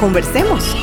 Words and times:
Conversemos. 0.00 0.74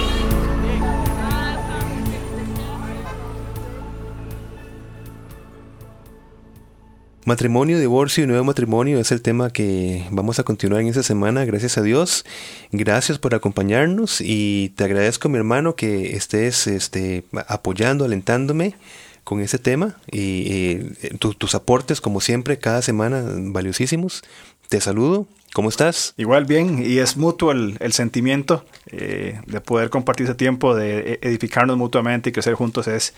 Matrimonio, 7.26 7.80
divorcio 7.80 8.24
y 8.24 8.28
nuevo 8.28 8.44
matrimonio 8.44 9.00
es 9.00 9.12
el 9.12 9.24
tema 9.24 9.50
que 9.50 10.06
vamos 10.12 10.38
a 10.38 10.44
continuar 10.44 10.82
en 10.82 10.90
esta 10.90 11.02
semana, 11.02 11.46
gracias 11.46 11.80
a 11.80 11.82
Dios. 11.82 12.26
Gracias 12.72 13.18
por 13.18 13.34
acompañarnos 13.34 14.22
y 14.22 14.72
te 14.76 14.84
agradezco, 14.84 15.30
mi 15.30 15.38
hermano, 15.38 15.76
que 15.76 16.16
estés 16.16 16.68
este, 16.68 17.24
apoyando, 17.48 18.06
alentándome 18.06 18.76
con 19.24 19.42
ese 19.42 19.58
tema 19.58 19.98
y, 20.12 20.76
tus 21.18 21.56
aportes, 21.56 22.02
como 22.02 22.22
siempre, 22.22 22.60
cada 22.60 22.84
semana 22.84 23.26
valiosísimos. 23.26 24.22
Te 24.70 24.80
saludo. 24.80 25.28
¿Cómo 25.58 25.70
estás? 25.70 26.14
Igual 26.18 26.46
bien, 26.46 26.84
y 26.86 27.00
es 27.00 27.18
mutuo 27.18 27.52
el, 27.52 27.92
sentimiento 27.92 28.64
eh, 28.92 29.42
de 29.48 29.60
poder 29.60 29.90
compartir 29.90 30.28
ese 30.28 30.36
tiempo, 30.36 30.76
de 30.76 31.14
e, 31.14 31.20
edificarnos 31.28 31.76
mutuamente 31.78 32.30
y 32.30 32.32
crecer 32.32 32.54
juntos. 32.54 32.88
Es, 32.88 33.16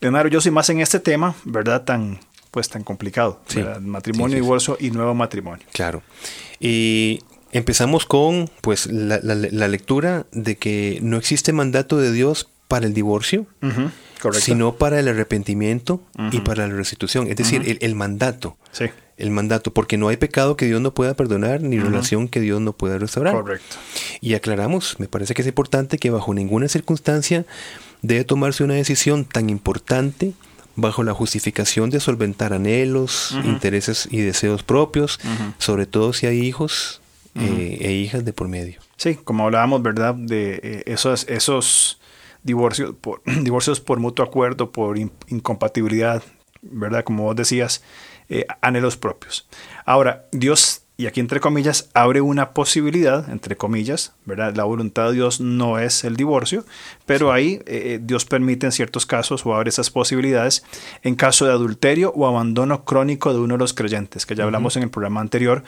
Leonardo, 0.00 0.28
yo 0.28 0.40
soy 0.40 0.52
más 0.52 0.70
en 0.70 0.78
este 0.78 1.00
tema, 1.00 1.34
¿verdad? 1.42 1.82
Tan, 1.82 2.20
pues 2.52 2.68
tan 2.68 2.84
complicado. 2.84 3.40
Matrimonio, 3.80 4.36
divorcio 4.36 4.76
y 4.78 4.92
nuevo 4.92 5.14
matrimonio. 5.14 5.66
Claro. 5.72 6.04
Y 6.60 7.24
empezamos 7.50 8.06
con 8.06 8.48
pues 8.60 8.86
la, 8.86 9.18
lectura 9.18 10.26
de 10.30 10.54
que 10.58 11.00
no 11.02 11.16
existe 11.16 11.52
mandato 11.52 11.96
de 11.96 12.12
Dios 12.12 12.48
para 12.68 12.86
el 12.86 12.94
divorcio, 12.94 13.46
sino 14.32 14.74
para 14.76 15.00
el 15.00 15.08
arrepentimiento 15.08 16.02
y 16.32 16.40
para 16.40 16.66
la 16.66 16.74
restitución. 16.74 17.28
Es 17.28 17.36
decir, 17.36 17.78
el, 17.80 17.94
mandato. 17.94 18.56
Sí. 18.72 18.86
El 19.16 19.30
mandato, 19.30 19.72
porque 19.72 19.98
no 19.98 20.08
hay 20.08 20.16
pecado 20.16 20.56
que 20.56 20.66
Dios 20.66 20.80
no 20.80 20.94
pueda 20.94 21.14
perdonar 21.14 21.62
ni 21.62 21.78
relación 21.78 22.28
que 22.28 22.40
Dios 22.40 22.60
no 22.60 22.72
pueda 22.72 22.98
restaurar. 22.98 23.34
Correcto. 23.34 23.76
Y 24.20 24.34
aclaramos, 24.34 24.98
me 24.98 25.08
parece 25.08 25.34
que 25.34 25.42
es 25.42 25.48
importante 25.48 25.98
que 25.98 26.10
bajo 26.10 26.32
ninguna 26.32 26.68
circunstancia 26.68 27.44
debe 28.02 28.24
tomarse 28.24 28.64
una 28.64 28.74
decisión 28.74 29.24
tan 29.24 29.50
importante 29.50 30.32
bajo 30.76 31.02
la 31.02 31.12
justificación 31.12 31.90
de 31.90 32.00
solventar 32.00 32.52
anhelos, 32.52 33.36
intereses 33.44 34.08
y 34.10 34.20
deseos 34.20 34.62
propios, 34.62 35.20
sobre 35.58 35.86
todo 35.86 36.12
si 36.12 36.26
hay 36.26 36.40
hijos 36.40 37.00
eh, 37.34 37.78
e 37.80 37.92
hijas 37.92 38.24
de 38.24 38.32
por 38.32 38.48
medio. 38.48 38.80
Sí, 38.96 39.16
como 39.22 39.44
hablábamos, 39.44 39.82
¿verdad? 39.82 40.14
De 40.14 40.60
eh, 40.62 40.82
esos, 40.86 41.26
esos 41.28 41.99
divorcios, 42.42 42.94
por, 43.00 43.22
divorcios 43.42 43.80
por 43.80 44.00
mutuo 44.00 44.24
acuerdo, 44.24 44.72
por 44.72 44.98
incompatibilidad, 44.98 46.22
¿verdad? 46.62 47.04
Como 47.04 47.24
vos 47.24 47.36
decías, 47.36 47.82
eh, 48.28 48.46
anhelos 48.60 48.96
propios. 48.96 49.48
Ahora, 49.84 50.28
Dios 50.32 50.84
y 51.00 51.06
aquí 51.06 51.20
entre 51.20 51.40
comillas 51.40 51.88
abre 51.94 52.20
una 52.20 52.50
posibilidad, 52.50 53.30
entre 53.30 53.56
comillas, 53.56 54.12
¿verdad? 54.26 54.54
La 54.54 54.64
voluntad 54.64 55.06
de 55.06 55.14
Dios 55.14 55.40
no 55.40 55.78
es 55.78 56.04
el 56.04 56.14
divorcio, 56.14 56.66
pero 57.06 57.32
ahí 57.32 57.62
eh, 57.64 57.94
eh, 57.94 58.00
Dios 58.02 58.26
permite 58.26 58.66
en 58.66 58.72
ciertos 58.72 59.06
casos 59.06 59.46
o 59.46 59.54
abre 59.54 59.70
esas 59.70 59.88
posibilidades 59.88 60.62
en 61.02 61.14
caso 61.14 61.46
de 61.46 61.52
adulterio 61.52 62.12
o 62.14 62.26
abandono 62.26 62.84
crónico 62.84 63.32
de 63.32 63.38
uno 63.40 63.54
de 63.54 63.60
los 63.60 63.72
creyentes, 63.72 64.26
que 64.26 64.34
ya 64.34 64.44
hablamos 64.44 64.76
en 64.76 64.82
el 64.82 64.90
programa 64.90 65.22
anterior, 65.22 65.64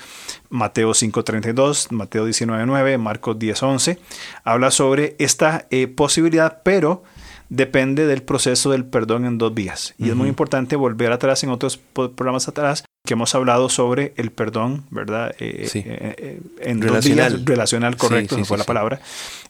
Mateo 0.50 0.90
5.32, 0.90 1.92
Mateo 1.92 2.28
19.9, 2.28 2.98
Marcos 2.98 3.38
10.11, 3.38 3.96
habla 4.44 4.70
sobre 4.70 5.16
esta 5.18 5.66
eh, 5.70 5.88
posibilidad, 5.88 6.60
pero 6.62 7.04
depende 7.48 8.06
del 8.06 8.22
proceso 8.22 8.70
del 8.70 8.84
perdón 8.84 9.24
en 9.24 9.38
dos 9.38 9.54
vías. 9.54 9.94
Y 9.96 10.10
es 10.10 10.14
muy 10.14 10.28
importante 10.28 10.76
volver 10.76 11.10
atrás 11.10 11.42
en 11.42 11.48
otros 11.48 11.78
programas 11.94 12.48
atrás 12.48 12.84
que 13.04 13.14
hemos 13.14 13.34
hablado 13.34 13.68
sobre 13.68 14.14
el 14.16 14.30
perdón, 14.30 14.84
¿verdad? 14.90 15.34
Eh, 15.38 15.66
sí. 15.68 15.80
Eh, 15.84 16.14
eh, 16.18 16.40
en 16.60 16.80
relacional. 16.80 17.44
relacional, 17.44 17.96
correcto, 17.96 18.38
no 18.38 18.44
fue 18.44 18.58
la 18.58 18.64
palabra, 18.64 19.00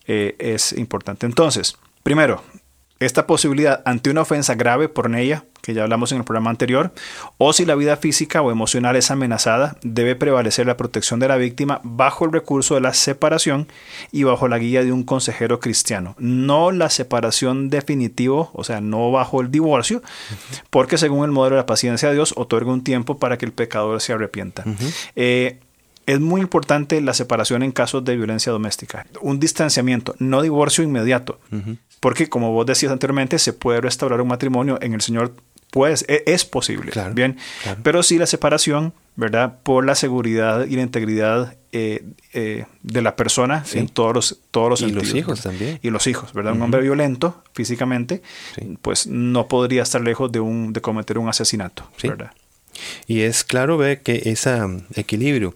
es 0.07 0.73
importante. 0.73 1.27
Entonces, 1.27 1.77
primero, 2.03 2.43
esta 2.99 3.27
posibilidad 3.27 3.83
ante 3.85 4.11
una 4.11 4.23
ofensa 4.23 4.55
grave 4.55 4.89
por 4.89 5.15
ella, 5.15 5.45
que 5.63 5.75
ya 5.75 5.85
hablamos 5.85 6.13
en 6.13 6.19
el 6.19 6.25
programa 6.25 6.51
anterior, 6.51 6.93
o 7.39 7.53
si 7.53 7.65
la 7.65 7.77
vida 7.77 7.97
física 7.97 8.43
o 8.43 8.51
emocional 8.51 8.97
es 8.97 9.11
amenazada, 9.11 9.77
debe 9.83 10.17
prevalecer 10.17 10.67
la 10.67 10.77
protección 10.77 11.21
de 11.21 11.29
la 11.29 11.37
víctima 11.37 11.81
bajo 11.85 12.25
el 12.25 12.33
recurso 12.33 12.75
de 12.75 12.83
la 12.83 12.93
separación 12.93 13.69
y 14.11 14.25
bajo 14.25 14.49
la 14.49 14.59
guía 14.59 14.85
de 14.85 14.93
un 14.93 15.05
consejero 15.05 15.61
cristiano. 15.61 16.17
No 16.19 16.73
la 16.73 16.91
separación 16.91 17.71
definitivo, 17.71 18.51
o 18.53 18.65
sea, 18.65 18.81
no 18.81 19.11
bajo 19.13 19.41
el 19.41 19.51
divorcio, 19.51 20.03
porque 20.69 20.99
según 20.99 21.25
el 21.25 21.31
modelo 21.31 21.57
de 21.57 21.63
la 21.63 21.67
paciencia 21.67 22.09
de 22.09 22.17
Dios, 22.17 22.35
otorga 22.37 22.73
un 22.73 22.85
tiempo 22.85 23.19
para 23.19 23.39
que 23.39 23.47
el 23.47 23.53
pecador 23.53 24.01
se 24.01 24.13
arrepienta. 24.13 24.65
Eh, 25.15 25.61
es 26.07 26.21
muy 26.21 26.41
importante 26.41 27.01
la 27.01 27.15
separación 27.15 27.63
en 27.63 27.73
casos 27.73 28.05
de 28.05 28.17
violencia 28.17 28.51
doméstica. 28.51 29.07
Un 29.21 29.39
distanciamiento, 29.39 30.15
no 30.19 30.43
divorcio 30.43 30.83
inmediato. 30.83 31.39
Porque 32.01 32.29
como 32.29 32.51
vos 32.51 32.67
decías 32.67 32.91
anteriormente, 32.91 33.39
se 33.39 33.53
puede 33.53 33.81
restaurar 33.81 34.21
un 34.21 34.29
matrimonio 34.29 34.79
en 34.83 34.95
el 34.95 35.01
Señor, 35.01 35.35
pues 35.73 36.05
es 36.07 36.45
posible. 36.45 36.93
bien, 37.15 37.39
pero 37.83 38.03
sí 38.03 38.19
la 38.19 38.27
separación, 38.27 38.93
¿verdad? 39.17 39.59
Por 39.63 39.87
la 39.87 39.95
seguridad 39.95 40.67
y 40.67 40.77
la 40.77 40.83
integridad 40.83 41.57
eh, 41.73 42.05
eh, 42.35 42.67
de 42.83 43.01
la 43.01 43.17
persona 43.17 43.65
en 43.73 43.89
todos 43.89 44.15
los, 44.15 44.39
todos 44.51 44.69
los 44.69 44.83
y 44.83 44.93
los 44.93 45.15
hijos 45.15 45.41
también. 45.41 45.79
Y 45.83 45.89
los 45.89 46.07
hijos, 46.07 46.35
¿verdad? 46.35 46.53
Un 46.53 46.61
hombre 46.61 46.83
violento 46.83 47.43
físicamente, 47.55 48.21
pues 48.83 49.07
no 49.07 49.49
podría 49.49 49.83
estar 49.83 50.03
lejos 50.03 50.31
de, 50.31 50.41
un, 50.41 50.75
de 50.75 50.83
cometer 50.83 51.17
un 51.17 51.31
asesinato, 51.31 51.89
¿verdad? 52.03 52.33
Y 53.07 53.21
es 53.21 53.43
claro 53.43 53.79
ver 53.79 54.03
que 54.03 54.25
ese 54.27 54.59
equilibrio 54.95 55.55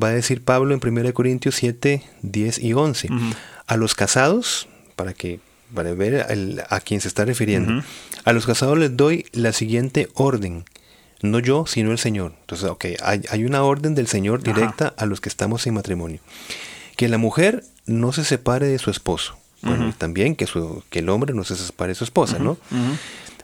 va 0.00 0.08
a 0.08 0.12
decir 0.12 0.44
Pablo 0.44 0.74
en 0.74 0.86
1 0.86 1.14
Corintios 1.14 1.54
7, 1.54 2.02
10 2.20 2.58
y 2.58 2.74
11. 2.74 3.08
A 3.66 3.76
los 3.78 3.94
casados, 3.94 4.68
para 4.94 5.14
que 5.14 5.40
para 5.74 5.92
ver 5.94 6.26
a 6.68 6.80
quién 6.80 7.00
se 7.00 7.08
está 7.08 7.24
refiriendo. 7.24 7.82
A 8.24 8.32
los 8.32 8.46
casados 8.46 8.78
les 8.78 8.96
doy 8.96 9.26
la 9.32 9.52
siguiente 9.52 10.08
orden. 10.14 10.64
No 11.22 11.38
yo, 11.38 11.66
sino 11.66 11.90
el 11.90 11.98
Señor. 11.98 12.34
Entonces, 12.40 12.68
ok, 12.68 12.84
hay, 13.02 13.44
una 13.44 13.62
orden 13.62 13.94
del 13.94 14.06
Señor 14.06 14.42
directa 14.42 14.94
a 14.96 15.06
los 15.06 15.20
que 15.20 15.28
estamos 15.28 15.66
en 15.66 15.74
matrimonio. 15.74 16.20
Que 16.96 17.08
la 17.08 17.18
mujer 17.18 17.64
no 17.86 18.12
se 18.12 18.24
separe 18.24 18.66
de 18.66 18.78
su 18.78 18.90
esposo. 18.90 19.36
Bueno, 19.62 19.88
y 19.88 19.92
también 19.92 20.36
que, 20.36 20.46
que 20.90 20.98
el 20.98 21.08
hombre 21.08 21.32
no 21.32 21.42
se 21.42 21.56
separe 21.56 21.90
de 21.90 21.94
su 21.94 22.04
esposa, 22.04 22.38
¿no? 22.38 22.58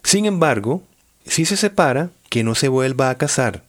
Sin 0.02 0.26
embargo, 0.26 0.82
si 1.26 1.44
se 1.46 1.56
separa, 1.56 2.10
que 2.28 2.44
no 2.44 2.54
se 2.54 2.68
vuelva 2.68 3.10
a 3.10 3.16
casar. 3.16 3.64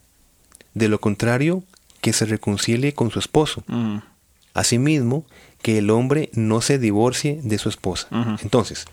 De 0.74 0.88
lo 0.88 1.00
contrario, 1.00 1.64
que 2.02 2.14
se 2.14 2.26
reconcilie 2.26 2.94
con 2.94 3.12
su 3.12 3.20
esposo. 3.20 3.64
Asimismo, 4.54 5.26
que 5.62 5.78
el 5.78 5.90
hombre 5.90 6.30
no 6.34 6.62
se 6.62 6.80
divorcie 6.80 7.40
de 7.44 7.58
su 7.58 7.70
esposa. 7.70 8.08
Entonces, 8.42 8.86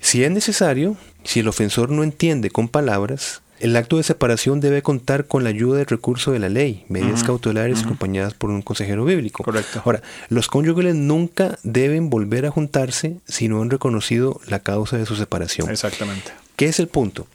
si 0.00 0.24
es 0.24 0.30
necesario, 0.30 0.96
si 1.24 1.40
el 1.40 1.48
ofensor 1.48 1.90
no 1.90 2.02
entiende 2.02 2.50
con 2.50 2.68
palabras, 2.68 3.42
el 3.60 3.76
acto 3.76 3.96
de 3.96 4.02
separación 4.02 4.58
debe 4.58 4.82
contar 4.82 5.28
con 5.28 5.44
la 5.44 5.50
ayuda 5.50 5.78
del 5.78 5.86
recurso 5.86 6.32
de 6.32 6.40
la 6.40 6.48
ley, 6.48 6.84
medidas 6.88 7.22
cautelares 7.22 7.84
acompañadas 7.84 8.34
por 8.34 8.50
un 8.50 8.60
consejero 8.60 9.04
bíblico. 9.04 9.44
Correcto. 9.44 9.82
Ahora, 9.84 10.02
los 10.28 10.48
cónyuges 10.48 10.96
nunca 10.96 11.60
deben 11.62 12.10
volver 12.10 12.44
a 12.44 12.50
juntarse 12.50 13.20
si 13.28 13.46
no 13.46 13.62
han 13.62 13.70
reconocido 13.70 14.40
la 14.48 14.58
causa 14.58 14.98
de 14.98 15.06
su 15.06 15.14
separación. 15.14 15.70
Exactamente. 15.70 16.32
¿Qué 16.56 16.66
es 16.66 16.80
el 16.80 16.88
punto? 16.88 17.28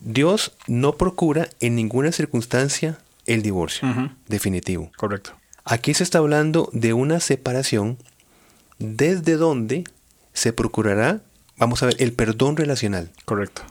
Dios 0.00 0.52
no 0.66 0.96
procura 0.96 1.48
en 1.60 1.74
ninguna 1.74 2.12
circunstancia 2.12 2.98
el 3.24 3.40
divorcio 3.40 3.88
definitivo. 4.28 4.92
Correcto. 4.96 5.32
Aquí 5.64 5.94
se 5.94 6.02
está 6.02 6.18
hablando 6.18 6.68
de 6.72 6.92
una 6.92 7.20
separación 7.20 7.98
desde 8.78 9.36
donde 9.36 9.84
se 10.32 10.52
procurará, 10.52 11.20
vamos 11.58 11.82
a 11.82 11.86
ver, 11.86 11.96
el 11.98 12.12
perdón 12.12 12.56
relacional. 12.56 13.10
Correcto. 13.24 13.62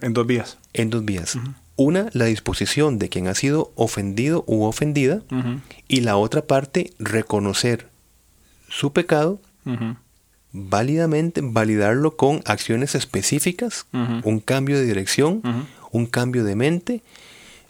En 0.00 0.12
dos 0.12 0.26
vías. 0.26 0.58
En 0.72 0.90
dos 0.90 1.04
vías. 1.04 1.36
Una, 1.76 2.08
la 2.12 2.26
disposición 2.26 2.98
de 2.98 3.08
quien 3.08 3.26
ha 3.26 3.34
sido 3.34 3.72
ofendido 3.74 4.44
u 4.46 4.64
ofendida. 4.64 5.22
Y 5.88 6.00
la 6.02 6.16
otra 6.16 6.46
parte, 6.46 6.92
reconocer 6.98 7.88
su 8.68 8.92
pecado, 8.92 9.40
válidamente, 10.52 11.40
validarlo 11.42 12.16
con 12.16 12.42
acciones 12.44 12.94
específicas, 12.94 13.86
un 13.92 14.38
cambio 14.40 14.78
de 14.78 14.84
dirección, 14.84 15.42
un 15.90 16.06
cambio 16.06 16.44
de 16.44 16.54
mente. 16.54 17.02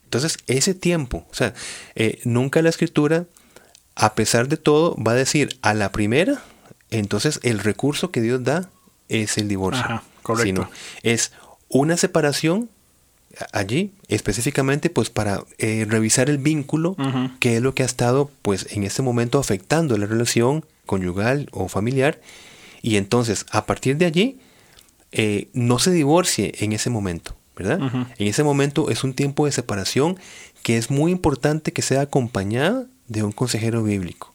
Entonces, 0.05 0.39
ese 0.47 0.75
tiempo, 0.75 1.27
o 1.31 1.35
sea, 1.35 1.55
eh, 1.97 2.21
nunca 2.25 2.63
la 2.63 2.69
escritura 2.69 3.27
a 3.97 4.15
pesar 4.15 4.49
de 4.49 4.57
todo, 4.57 4.97
va 4.97 5.13
a 5.13 5.17
decir 5.17 5.59
a 5.63 5.75
la 5.75 5.93
primera, 5.93 6.43
entonces 6.91 7.41
el 7.43 7.59
recurso 7.59 8.11
que 8.11 8.21
Dios 8.21 8.43
da 8.45 8.71
es 9.09 9.39
el 9.39 9.49
divorcio. 9.49 10.03
correcto. 10.23 10.69
es 11.03 11.33
una 11.69 11.97
separación 11.97 12.71
allí 13.53 13.93
específicamente 14.09 14.91
pues 14.91 15.11
para 15.11 15.43
eh, 15.59 15.87
revisar 15.89 16.31
el 16.31 16.39
vínculo 16.39 16.97
que 17.41 17.57
es 17.57 17.63
lo 17.63 17.75
que 17.75 17.83
ha 17.83 17.87
estado 17.87 18.31
pues 18.43 18.69
en 18.71 18.85
este 18.85 19.03
momento 19.03 19.39
afectando 19.39 19.99
la 19.99 20.07
relación 20.07 20.65
conyugal 20.87 21.49
o 21.53 21.69
familiar 21.69 22.21
y 22.81 22.97
entonces 22.97 23.47
a 23.51 23.67
partir 23.67 23.97
de 23.97 24.07
allí 24.07 24.39
eh, 25.13 25.49
no 25.53 25.79
se 25.79 25.91
divorcie 25.91 26.55
en 26.61 26.73
ese 26.73 26.91
momento 26.91 27.37
verdad 27.57 27.81
en 28.19 28.29
ese 28.29 28.45
momento 28.45 28.91
es 28.91 29.05
un 29.05 29.15
tiempo 29.15 29.47
de 29.47 29.53
separación 29.53 30.17
que 30.63 30.77
es 30.77 30.91
muy 30.91 31.11
importante 31.11 31.73
que 31.73 31.83
sea 31.83 32.03
acompañada 32.03 32.87
de 33.09 33.23
un 33.23 33.33
consejero 33.33 33.83
bíblico. 33.83 34.35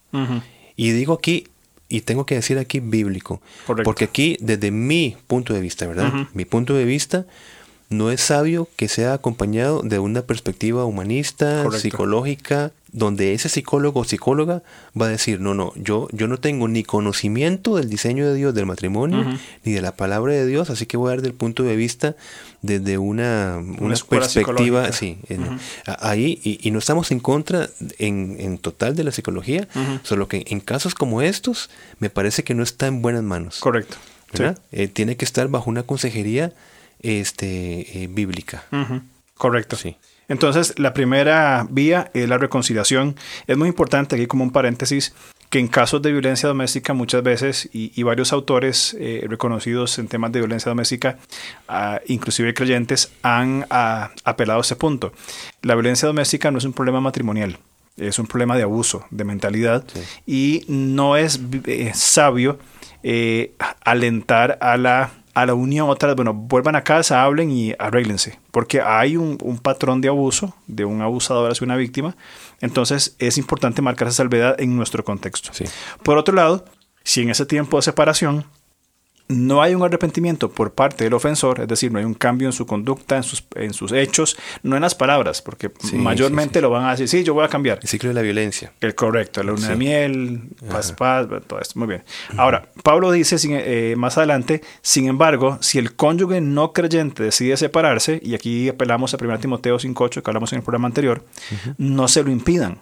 Y 0.76 0.92
digo 0.92 1.14
aquí 1.14 1.46
y 1.88 2.02
tengo 2.02 2.26
que 2.26 2.36
decir 2.36 2.58
aquí 2.60 2.80
bíblico 2.80 3.42
porque 3.84 4.06
aquí 4.06 4.38
desde 4.40 4.70
mi 4.70 5.18
punto 5.26 5.54
de 5.54 5.60
vista 5.60 5.88
verdad 5.88 6.14
mi 6.34 6.46
punto 6.46 6.76
de 6.76 6.86
vista 6.86 7.26
no 7.90 8.12
es 8.12 8.22
sabio 8.22 8.68
que 8.76 8.88
sea 8.88 9.14
acompañado 9.14 9.82
de 9.82 9.98
una 9.98 10.22
perspectiva 10.22 10.86
humanista, 10.86 11.70
psicológica, 11.72 12.72
donde 12.92 13.34
ese 13.34 13.50
psicólogo 13.50 14.02
o 14.02 14.04
psicóloga 14.04 14.62
va 15.00 15.08
a 15.08 15.10
decir, 15.10 15.42
no, 15.42 15.56
no, 15.56 15.74
yo, 15.76 16.08
yo 16.12 16.28
no 16.28 16.40
tengo 16.40 16.68
ni 16.68 16.84
conocimiento 16.84 17.78
del 17.78 17.90
diseño 17.90 18.28
de 18.28 18.36
Dios 18.36 18.54
del 18.54 18.68
matrimonio, 18.68 19.26
ni 19.64 19.74
de 19.74 19.82
la 19.82 19.96
palabra 19.96 20.34
de 20.34 20.46
Dios, 20.46 20.70
así 20.70 20.86
que 20.86 20.98
voy 20.98 21.08
a 21.08 21.16
dar 21.16 21.22
del 21.24 21.34
punto 21.34 21.64
de 21.64 21.76
vista 21.76 22.16
desde 22.62 23.00
una, 23.00 23.58
una, 23.80 23.96
perspectiva, 24.08 24.92
sí, 24.92 25.18
ahí, 25.86 26.40
y, 26.44 26.70
no 26.70 26.78
estamos 26.78 27.12
en 27.12 27.20
contra 27.20 27.70
en, 27.98 28.60
total 28.60 28.96
de 28.96 29.04
la 29.04 29.12
psicología, 29.12 29.68
solo 30.04 30.28
que 30.28 30.46
en 30.48 30.60
casos 30.60 30.94
como 30.94 31.24
estos, 31.24 31.72
me 31.98 32.12
parece 32.12 32.44
que 32.44 32.54
no 32.54 32.62
está 32.62 32.86
en 32.86 33.02
buenas 33.02 33.24
manos. 33.24 33.60
Correcto. 33.60 33.98
Eh, 34.72 34.88
tiene 34.88 35.18
que 35.18 35.26
estar 35.26 35.48
bajo 35.48 35.72
una 35.72 35.84
consejería 35.84 36.54
este, 37.02 38.04
eh, 38.04 38.08
bíblica. 38.10 38.64
Correcto. 39.36 39.76
Sí. 39.76 39.96
Entonces, 40.28 40.78
la 40.78 40.94
primera 40.94 41.66
vía 41.70 42.12
es 42.14 42.30
la 42.30 42.38
reconciliación. 42.38 43.16
Es 43.48 43.58
muy 43.58 43.68
importante 43.68 44.16
aquí 44.16 44.28
como 44.28 44.44
un 44.44 44.52
paréntesis 44.52 45.14
que 45.50 45.58
en 45.58 45.68
casos 45.68 46.02
de 46.04 46.12
violencia 46.12 46.48
doméstica 46.48 46.94
muchas 46.94 47.24
veces, 47.24 47.70
y, 47.74 48.04
varios 48.04 48.32
autores 48.34 48.96
eh, 49.00 49.26
reconocidos 49.28 49.98
en 49.98 50.08
temas 50.08 50.32
de 50.32 50.40
violencia 50.40 50.70
doméstica, 50.70 51.18
ah, 51.68 52.00
inclusive 52.06 52.54
creyentes, 52.54 53.12
han 53.24 53.66
ah, 53.72 54.12
apelado 54.24 54.60
a 54.60 54.62
ese 54.62 54.76
punto. 54.76 55.12
La 55.64 55.74
violencia 55.74 56.08
doméstica 56.08 56.52
no 56.52 56.60
es 56.60 56.66
un 56.66 56.74
problema 56.74 57.02
matrimonial, 57.02 57.58
es 57.98 58.20
un 58.20 58.28
problema 58.28 58.56
de 58.56 58.64
abuso, 58.64 59.08
de 59.10 59.24
mentalidad, 59.24 59.84
y 60.28 60.66
no 60.68 61.18
es 61.18 61.40
eh, 61.66 61.92
sabio 61.96 62.60
alentar 63.84 64.60
a 64.62 64.78
la 64.78 65.10
a 65.42 65.46
la 65.46 65.54
unión 65.54 65.90
otra 65.90 66.08
vez, 66.08 66.16
bueno, 66.16 66.34
vuelvan 66.34 66.76
a 66.76 66.84
casa, 66.84 67.24
hablen 67.24 67.52
y 67.52 67.74
arréglense, 67.80 68.40
porque 68.52 68.82
hay 68.82 69.18
un, 69.18 69.38
patrón 69.62 70.02
de 70.02 70.08
abuso, 70.08 70.56
de 70.68 70.86
un 70.86 71.02
abusador 71.02 71.52
hacia 71.52 71.66
una 71.66 71.76
víctima, 71.76 72.16
entonces 72.62 73.16
es 73.20 73.38
importante 73.38 73.82
marcar 73.82 74.08
esa 74.08 74.18
salvedad 74.18 74.60
en 74.60 74.76
nuestro 74.76 75.04
contexto. 75.04 75.52
Por 76.04 76.18
otro 76.18 76.36
lado, 76.36 76.66
si 77.04 77.22
en 77.22 77.30
ese 77.30 77.46
tiempo 77.46 77.78
de 77.78 77.84
separación 77.84 78.46
no 79.30 79.62
hay 79.62 79.76
un 79.76 79.84
arrepentimiento 79.84 80.50
por 80.50 80.74
parte 80.74 81.04
del 81.04 81.14
ofensor, 81.14 81.62
es 81.62 81.68
decir, 81.68 81.92
no 81.92 82.00
hay 82.00 82.06
un 82.06 82.16
cambio 82.16 82.48
en 82.48 82.52
su 82.52 82.66
conducta, 82.66 83.16
en 83.16 83.24
sus, 83.24 83.44
en 83.56 83.74
sus 83.74 83.92
hechos, 83.92 84.36
no 84.64 84.76
en 84.76 84.82
las 84.82 84.96
palabras, 84.96 85.44
porque 85.44 85.72
mayormente 85.94 86.60
lo 86.62 86.72
van 86.72 86.86
a 86.86 86.92
decir, 86.92 87.08
sí, 87.08 87.24
yo 87.24 87.36
voy 87.36 87.46
a 87.46 87.48
cambiar. 87.48 87.78
El 87.80 87.88
ciclo 87.88 88.10
de 88.10 88.16
la 88.16 88.24
violencia. 88.24 88.74
El 88.82 88.96
correcto, 88.96 89.44
la 89.44 89.52
luna 89.52 89.70
de 89.70 89.76
miel, 89.76 90.42
paz, 90.72 90.92
paz, 90.94 91.28
todo 91.46 91.60
esto. 91.60 91.78
Muy 91.78 91.88
bien. 91.88 92.04
Ahora, 92.38 92.70
Pablo 92.82 93.12
dice 93.12 93.36
eh, 93.44 93.96
más 93.96 94.18
adelante, 94.18 94.64
sin 94.82 95.08
embargo, 95.08 95.60
si 95.62 95.78
el 95.78 95.96
cónyuge 95.96 96.42
no 96.42 96.74
creyente 96.74 97.22
decide 97.22 97.56
separarse, 97.56 98.20
y 98.24 98.34
aquí 98.34 98.68
apelamos 98.68 99.14
a 99.14 99.18
1 99.22 99.40
Timoteo 99.40 99.78
5.8 99.78 100.24
que 100.24 100.30
hablamos 100.30 100.52
en 100.54 100.58
el 100.58 100.64
programa 100.64 100.88
anterior, 100.88 101.24
no 101.78 102.08
se 102.08 102.24
lo 102.24 102.32
impidan 102.32 102.80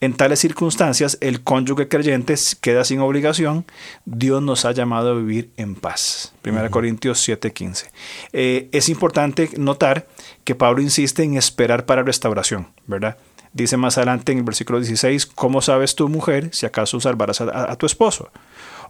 en 0.00 0.14
tales 0.14 0.38
circunstancias, 0.38 1.18
el 1.20 1.42
cónyuge 1.42 1.88
creyente 1.88 2.36
queda 2.60 2.84
sin 2.84 3.00
obligación. 3.00 3.66
Dios 4.04 4.40
nos 4.42 4.64
ha 4.64 4.70
llamado 4.70 5.10
a 5.10 5.14
vivir 5.14 5.50
en 5.56 5.74
paz. 5.74 6.34
1 6.44 6.70
Corintios 6.70 7.20
7:15. 7.26 7.90
Eh, 8.32 8.68
es 8.70 8.88
importante 8.88 9.50
notar 9.56 10.06
que 10.44 10.54
Pablo 10.54 10.82
insiste 10.82 11.24
en 11.24 11.36
esperar 11.36 11.84
para 11.84 12.04
restauración, 12.04 12.68
¿verdad? 12.86 13.16
Dice 13.52 13.76
más 13.76 13.98
adelante 13.98 14.30
en 14.30 14.38
el 14.38 14.44
versículo 14.44 14.78
16, 14.78 15.26
¿cómo 15.26 15.62
sabes 15.62 15.96
tú, 15.96 16.08
mujer, 16.08 16.50
si 16.52 16.66
acaso 16.66 17.00
salvarás 17.00 17.40
a, 17.40 17.72
a 17.72 17.76
tu 17.76 17.86
esposo? 17.86 18.30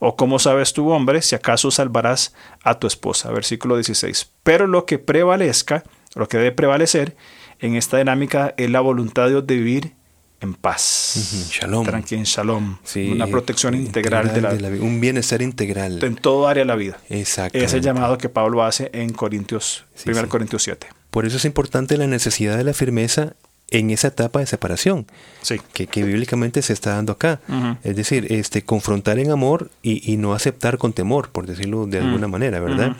¿O 0.01 0.15
cómo 0.15 0.39
sabes 0.39 0.75
tú, 0.75 0.91
hombre, 0.91 1.23
si 1.23 1.35
acaso 1.35 1.71
salvarás 1.71 2.35
a 2.65 2.79
tu 2.79 2.87
esposa? 2.87 3.31
Versículo 3.31 3.77
16. 3.77 4.31
Pero 4.43 4.67
lo 4.67 4.85
que 4.85 4.99
prevalezca, 4.99 5.85
lo 6.15 6.29
que 6.29 6.37
debe 6.37 6.53
prevalecer 6.53 7.17
en 7.61 7.77
esta 7.77 7.97
dinámica 7.97 8.53
es 8.59 8.69
la 8.69 8.81
voluntad 8.81 9.25
de 9.25 9.31
Dios 9.31 9.47
de 9.47 9.55
vivir 9.57 9.98
en 10.41 10.55
paz. 10.55 11.49
Shalom. 11.51 11.85
Tranquilo, 11.85 12.21
en 12.21 12.25
shalom. 12.25 12.79
una 13.13 13.27
protección 13.27 13.75
integral, 13.75 14.33
de, 14.33 14.41
la, 14.41 14.51
vida. 14.51 14.85
Un 14.85 15.01
bienestar 15.01 15.43
integral. 15.43 16.03
En 16.03 16.17
todo 16.17 16.49
área 16.49 16.63
de 16.63 16.67
la 16.67 16.77
vida. 16.77 16.99
Exacto. 17.09 17.59
Es 17.59 17.73
el 17.75 17.83
llamado 17.83 18.19
que 18.19 18.29
Pablo 18.29 18.63
hace 18.63 18.91
en 18.93 19.13
Corintios, 19.13 19.85
1 20.07 20.29
Corintios 20.29 20.63
7. 20.63 20.87
Por 21.11 21.27
eso 21.27 21.37
es 21.39 21.45
importante 21.45 21.97
la 21.97 22.07
necesidad 22.07 22.57
de 22.57 22.65
la 22.65 22.75
firmeza 22.75 23.35
en 23.71 23.91
esa 23.91 24.09
etapa 24.09 24.41
de 24.41 24.47
separación 24.47 25.07
sí. 25.43 25.61
que, 25.73 26.03
bíblicamente 26.03 26.63
se 26.63 26.73
está 26.73 26.95
dando 26.95 27.13
acá. 27.13 27.41
Es 27.83 27.97
decir, 27.97 28.33
este, 28.33 28.63
confrontar 28.63 29.19
en 29.19 29.31
amor 29.31 29.71
y, 29.83 30.17
no 30.17 30.35
aceptar 30.35 30.79
con 30.79 30.93
temor, 30.93 31.31
por 31.31 31.47
decirlo 31.47 31.87
de 31.87 31.99
alguna 31.99 32.29
manera, 32.29 32.61
¿verdad? 32.61 32.97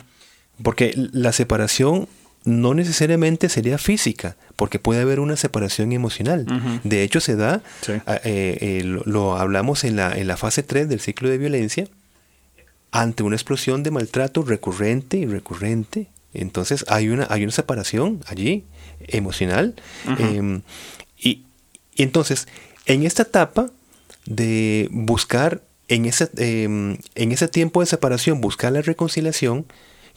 Porque 0.61 0.93
la 0.95 1.31
separación 1.31 2.07
no 2.45 2.73
necesariamente 2.73 3.49
sería 3.49 3.77
física, 3.77 4.35
porque 4.55 4.79
puede 4.79 5.01
haber 5.01 5.19
una 5.19 5.35
separación 5.35 5.91
emocional. 5.91 6.45
De 6.83 7.03
hecho, 7.03 7.19
se 7.19 7.35
da, 7.35 7.61
eh, 7.87 7.99
eh, 8.23 8.81
lo, 8.83 9.37
hablamos 9.37 9.83
en 9.83 9.95
la, 9.95 10.17
en 10.17 10.27
la 10.27 10.37
fase 10.37 10.63
3 10.63 10.89
del 10.89 10.99
ciclo 10.99 11.29
de 11.29 11.37
violencia, 11.37 11.87
ante 12.91 13.23
una 13.23 13.35
explosión 13.35 13.83
de 13.83 13.91
maltrato 13.91 14.43
recurrente 14.43 15.17
y 15.17 15.25
recurrente. 15.25 16.07
Entonces 16.33 16.85
hay 16.87 17.09
una, 17.09 17.27
hay 17.29 17.43
una 17.43 17.51
separación 17.51 18.21
allí 18.27 18.63
emocional. 18.99 19.75
Em, 20.17 20.61
y, 21.17 21.43
entonces, 21.95 22.47
en 22.85 23.03
esta 23.03 23.23
etapa 23.23 23.69
de 24.25 24.87
buscar, 24.91 25.61
en 25.87 26.05
ese, 26.05 26.29
em, 26.37 26.97
en 27.15 27.31
ese 27.31 27.47
tiempo 27.47 27.81
de 27.81 27.87
separación, 27.87 28.41
buscar 28.41 28.71
la 28.71 28.81
reconciliación, 28.81 29.65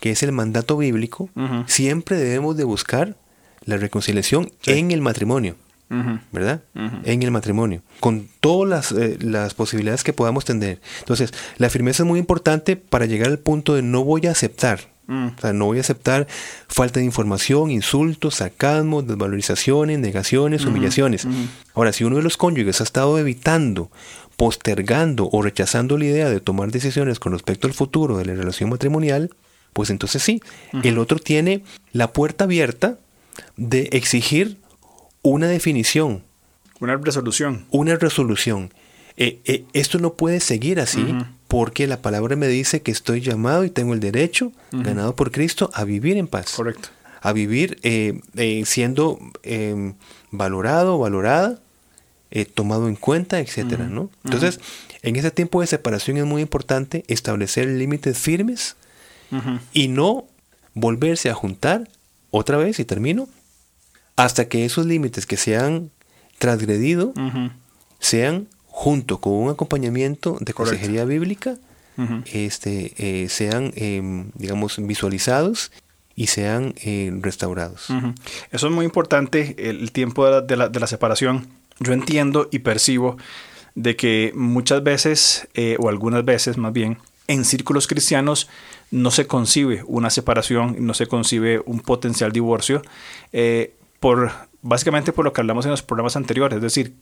que 0.02 0.10
es 0.10 0.24
el 0.24 0.32
mandato 0.32 0.76
bíblico, 0.76 1.30
siempre 1.68 2.16
debemos 2.16 2.56
de 2.56 2.64
buscar 2.64 3.16
la 3.64 3.76
reconciliación 3.76 4.50
en 4.66 4.90
el 4.90 5.00
matrimonio. 5.00 5.54
¿Verdad? 6.32 6.62
En 7.04 7.22
el 7.22 7.30
matrimonio, 7.30 7.82
con 8.00 8.26
todas 8.40 8.92
eh, 8.92 9.18
las, 9.20 9.52
posibilidades 9.52 10.02
que 10.02 10.14
podamos 10.14 10.46
tener. 10.46 10.80
Entonces, 11.00 11.34
la 11.58 11.68
firmeza 11.68 12.02
es 12.02 12.08
muy 12.08 12.18
importante 12.18 12.76
para 12.76 13.04
llegar 13.04 13.28
al 13.28 13.38
punto 13.38 13.74
de 13.74 13.82
no 13.82 14.02
voy 14.02 14.26
a 14.26 14.30
aceptar, 14.30 14.80
mm. 15.06 15.26
o 15.26 15.40
sea, 15.40 15.52
no 15.52 15.66
voy 15.66 15.76
a 15.76 15.82
aceptar 15.82 16.26
falta 16.66 16.98
de 16.98 17.04
información, 17.04 17.70
insultos, 17.70 18.36
sarcasmos, 18.36 19.06
desvalorizaciones, 19.06 19.98
negaciones, 19.98 20.64
humillaciones. 20.64 21.28
Ahora, 21.74 21.92
si 21.92 22.04
uno 22.04 22.16
de 22.16 22.22
los 22.22 22.38
cónyuges 22.38 22.80
ha 22.80 22.84
estado 22.84 23.18
evitando, 23.18 23.90
postergando 24.36 25.28
o 25.30 25.42
rechazando 25.42 25.98
la 25.98 26.06
idea 26.06 26.30
de 26.30 26.40
tomar 26.40 26.72
decisiones 26.72 27.20
con 27.20 27.32
respecto 27.32 27.66
al 27.66 27.74
futuro 27.74 28.16
de 28.16 28.24
la 28.24 28.34
relación 28.34 28.70
matrimonial, 28.70 29.30
pues 29.72 29.90
entonces 29.90 30.22
sí, 30.22 30.42
el 30.82 30.98
otro 30.98 31.18
tiene 31.18 31.62
la 31.92 32.12
puerta 32.12 32.44
abierta 32.44 32.98
de 33.56 33.88
exigir 33.92 34.58
una 35.22 35.48
definición. 35.48 36.22
Una 36.80 36.96
resolución. 36.96 37.66
Una 37.70 37.96
resolución. 37.96 38.72
Eh, 39.16 39.40
eh, 39.44 39.64
esto 39.72 39.98
no 39.98 40.14
puede 40.14 40.40
seguir 40.40 40.80
así 40.80 41.14
porque 41.46 41.86
la 41.86 42.00
palabra 42.00 42.34
me 42.34 42.48
dice 42.48 42.82
que 42.82 42.90
estoy 42.90 43.20
llamado 43.20 43.64
y 43.64 43.70
tengo 43.70 43.92
el 43.94 44.00
derecho, 44.00 44.52
ganado 44.72 45.14
por 45.14 45.30
Cristo, 45.30 45.70
a 45.74 45.84
vivir 45.84 46.16
en 46.16 46.26
paz. 46.26 46.52
Correcto. 46.54 46.88
A 47.20 47.32
vivir 47.32 47.78
eh, 47.82 48.62
siendo 48.66 49.18
em, 49.42 49.94
valorado, 50.30 50.98
valorada, 50.98 51.60
tomado 52.54 52.88
en 52.88 52.96
cuenta, 52.96 53.38
etcétera, 53.38 53.86
¿no? 53.86 54.10
Entonces, 54.24 54.60
en 55.02 55.16
ese 55.16 55.30
tiempo 55.30 55.60
de 55.60 55.66
separación 55.66 56.16
es 56.16 56.24
muy 56.24 56.40
importante 56.40 57.04
establecer 57.06 57.68
límites 57.68 58.18
firmes 58.18 58.76
y 59.72 59.88
no 59.88 60.26
volverse 60.74 61.30
a 61.30 61.34
juntar 61.34 61.88
otra 62.30 62.56
vez, 62.56 62.78
y 62.80 62.84
termino, 62.84 63.28
hasta 64.16 64.48
que 64.48 64.64
esos 64.64 64.86
límites 64.86 65.26
que 65.26 65.36
se 65.36 65.56
han 65.56 65.90
transgredido 66.38 67.12
sean 67.98 68.48
junto 68.66 69.20
con 69.20 69.34
un 69.34 69.50
acompañamiento 69.50 70.38
de 70.40 70.52
consejería 70.52 71.04
bíblica, 71.04 71.56
este, 72.32 72.94
eh, 72.96 73.28
sean, 73.28 73.72
em, 73.76 74.30
digamos, 74.34 74.76
visualizados 74.78 75.70
y 76.16 76.26
sean 76.28 76.74
eh, 76.82 77.12
restaurados. 77.20 77.88
Eso 78.50 78.66
es 78.66 78.72
muy 78.72 78.84
importante, 78.84 79.54
el 79.58 79.92
tiempo 79.92 80.40
de 80.40 80.56
la, 80.56 80.68
de 80.68 80.80
la 80.80 80.86
separación. 80.86 81.48
Yo 81.80 81.92
entiendo 81.92 82.48
y 82.50 82.60
percibo 82.60 83.16
de 83.74 83.96
que 83.96 84.32
muchas 84.34 84.82
veces, 84.82 85.48
eh, 85.54 85.76
o 85.78 85.88
algunas 85.88 86.24
veces 86.24 86.58
más 86.58 86.72
bien, 86.72 86.98
en 87.28 87.44
círculos 87.44 87.86
cristianos 87.86 88.48
no 88.90 89.10
se 89.10 89.26
concibe 89.26 89.82
una 89.86 90.10
separación, 90.10 90.76
no 90.80 90.94
se 90.94 91.06
concibe 91.06 91.62
un 91.64 91.80
potencial 91.80 92.32
divorcio, 92.32 92.82
eh, 93.32 93.74
por, 94.00 94.32
básicamente 94.60 95.12
por 95.12 95.24
lo 95.24 95.32
que 95.32 95.40
hablamos 95.40 95.64
en 95.64 95.70
los 95.70 95.82
programas 95.82 96.16
anteriores, 96.16 96.56
es 96.56 96.62
decir, 96.62 96.94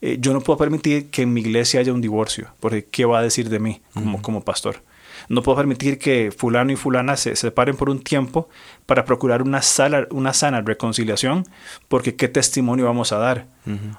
eh, 0.00 0.16
yo 0.20 0.32
no 0.32 0.40
puedo 0.40 0.58
permitir 0.58 1.10
que 1.10 1.22
en 1.22 1.32
mi 1.32 1.40
iglesia 1.40 1.80
haya 1.80 1.92
un 1.92 2.00
divorcio, 2.00 2.48
porque 2.60 2.86
¿qué 2.86 3.04
va 3.04 3.18
a 3.18 3.22
decir 3.22 3.48
de 3.50 3.58
mí 3.58 3.82
como, 3.92 4.22
como 4.22 4.44
pastor? 4.44 4.82
No 5.28 5.42
puedo 5.42 5.56
permitir 5.56 5.98
que 5.98 6.32
fulano 6.36 6.72
y 6.72 6.76
fulana 6.76 7.16
se, 7.16 7.36
separen 7.36 7.76
por 7.76 7.90
un 7.90 8.00
tiempo 8.00 8.48
para 8.86 9.04
procurar 9.04 9.42
una, 9.42 9.62
sala, 9.62 10.06
una 10.10 10.32
sana 10.32 10.60
reconciliación, 10.60 11.44
porque 11.88 12.16
¿qué 12.16 12.28
testimonio 12.28 12.86
vamos 12.86 13.12
a 13.12 13.18
dar? 13.18 13.46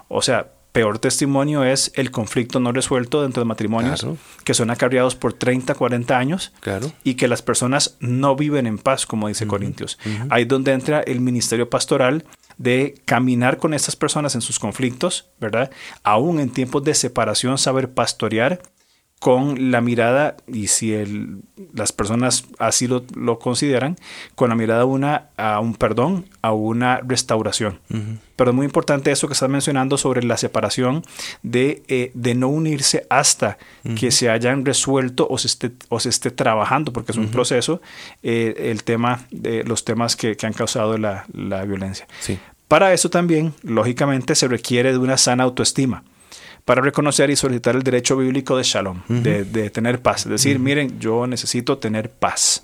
O 0.07 0.21
sea, 0.21 0.51
peor 0.75 0.99
testimonio 0.99 1.63
es 1.63 1.93
el 1.95 2.11
conflicto 2.11 2.59
no 2.59 2.73
resuelto 2.73 3.21
dentro 3.21 3.41
de 3.41 3.47
matrimonios 3.47 4.05
que 4.43 4.53
son 4.53 4.69
acarreados 4.69 5.15
por 5.15 5.31
30, 5.31 5.73
40 5.73 6.17
años 6.17 6.51
y 7.05 7.13
que 7.13 7.29
las 7.29 7.41
personas 7.41 7.95
no 8.01 8.35
viven 8.35 8.67
en 8.67 8.77
paz, 8.77 9.05
como 9.05 9.29
dice 9.29 9.47
Corintios. 9.47 9.97
Ahí 10.29 10.43
donde 10.43 10.73
entra 10.73 10.99
el 10.99 11.21
ministerio 11.21 11.69
pastoral 11.69 12.25
de 12.57 13.01
caminar 13.05 13.57
con 13.57 13.73
estas 13.73 13.95
personas 13.95 14.35
en 14.35 14.41
sus 14.41 14.59
conflictos, 14.59 15.29
¿verdad? 15.39 15.71
Aún 16.03 16.41
en 16.41 16.49
tiempos 16.49 16.83
de 16.83 16.93
separación, 16.93 17.57
saber 17.57 17.93
pastorear 17.93 18.61
con 19.19 19.71
la 19.71 19.81
mirada, 19.81 20.35
y 20.45 20.67
si 20.67 20.93
el, 20.93 21.39
las 21.73 21.91
personas 21.91 22.45
así 22.59 22.87
lo, 22.87 23.39
consideran, 23.39 23.95
con 24.35 24.49
la 24.49 24.55
mirada 24.55 24.85
una, 24.85 25.29
a 25.37 25.59
un 25.61 25.73
perdón, 25.73 26.25
a 26.41 26.51
una 26.51 26.97
restauración. 26.97 27.79
Pero 28.35 28.51
es 28.51 28.55
muy 28.55 28.65
importante 28.65 29.11
eso 29.11 29.27
que 29.27 29.33
estás 29.33 29.49
mencionando 29.49 29.97
sobre 29.97 30.21
la 30.21 30.37
separación 30.37 31.03
de, 31.41 31.81
eh, 31.87 32.11
de 32.13 32.35
no 32.35 32.49
unirse 32.49 33.07
hasta 33.09 33.57
que 33.97 34.11
se 34.11 34.29
hayan 34.29 34.65
resuelto 34.65 35.25
o 35.29 35.37
se 35.37 35.47
esté, 35.47 35.71
o 35.89 35.99
se 35.99 36.09
esté 36.09 36.29
trabajando, 36.29 36.93
porque 36.93 37.13
es 37.13 37.17
un 37.17 37.29
proceso, 37.29 37.81
eh, 38.21 38.53
el 38.71 38.83
tema 38.83 39.25
de 39.31 39.63
los 39.63 39.85
temas 39.85 40.15
que, 40.15 40.35
que 40.35 40.45
han 40.45 40.53
causado 40.53 40.97
la, 40.97 41.25
la 41.33 41.63
violencia. 41.63 42.05
Para 42.67 42.93
eso 42.93 43.09
también, 43.09 43.53
lógicamente, 43.63 44.35
se 44.35 44.47
requiere 44.47 44.91
de 44.91 44.97
una 44.97 45.17
sana 45.17 45.43
autoestima 45.43 46.03
para 46.65 46.81
reconocer 46.81 47.29
y 47.29 47.35
solicitar 47.35 47.75
el 47.75 47.83
derecho 47.83 48.17
bíblico 48.17 48.57
de 48.57 48.63
shalom, 48.63 49.03
de, 49.07 49.69
tener 49.69 50.01
paz. 50.01 50.25
Es 50.25 50.31
decir, 50.31 50.57
miren, 50.57 50.99
yo 50.99 51.27
necesito 51.27 51.77
tener 51.77 52.09
paz. 52.09 52.61